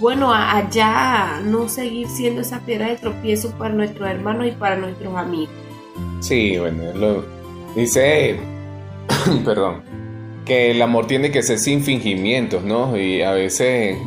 [0.00, 4.52] bueno, a, a ya no seguir siendo esa piedra de tropiezo para nuestros hermanos y
[4.52, 5.54] para nuestros amigos.
[6.20, 7.24] Sí, bueno, lo,
[7.76, 8.38] dice,
[9.44, 9.82] perdón,
[10.44, 12.96] que el amor tiene que ser sin fingimientos, ¿no?
[12.96, 13.98] Y a veces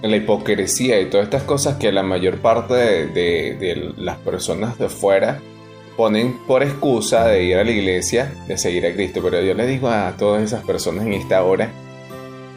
[0.00, 5.40] la hipocresía y todas estas cosas que la mayor parte de las personas de fuera
[5.96, 9.20] ponen por excusa de ir a la iglesia, de seguir a Cristo.
[9.22, 11.70] Pero yo le digo a todas esas personas en esta hora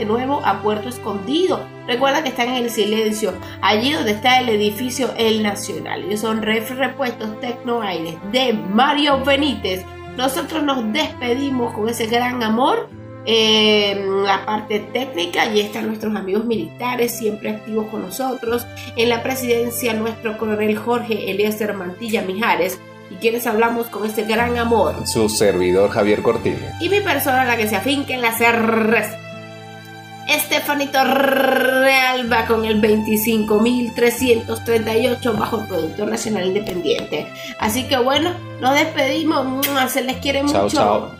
[0.04, 1.66] Nuevo a Puerto Escondido.
[1.88, 6.04] Recuerda que están en el silencio, allí donde está el edificio El Nacional.
[6.04, 9.84] Ellos son ref repuestos Tecnoaires de Mario Benítez.
[10.18, 12.88] Nosotros nos despedimos con ese gran amor
[13.24, 18.66] en la parte técnica, allí están nuestros amigos militares, siempre activos con nosotros.
[18.96, 22.80] En la presidencia, nuestro coronel Jorge Eliezer Mantilla Mijares,
[23.12, 25.06] y quienes hablamos con este gran amor.
[25.06, 26.72] Su servidor Javier Cortines.
[26.80, 29.27] Y mi persona, la que se afinca en la CRS.
[30.28, 37.26] Estefanito Realba con el 25.338 bajo el Producto Nacional Independiente.
[37.58, 39.66] Así que bueno, nos despedimos.
[39.90, 40.76] Se les quiere Chao, mucho.
[40.76, 41.17] chao.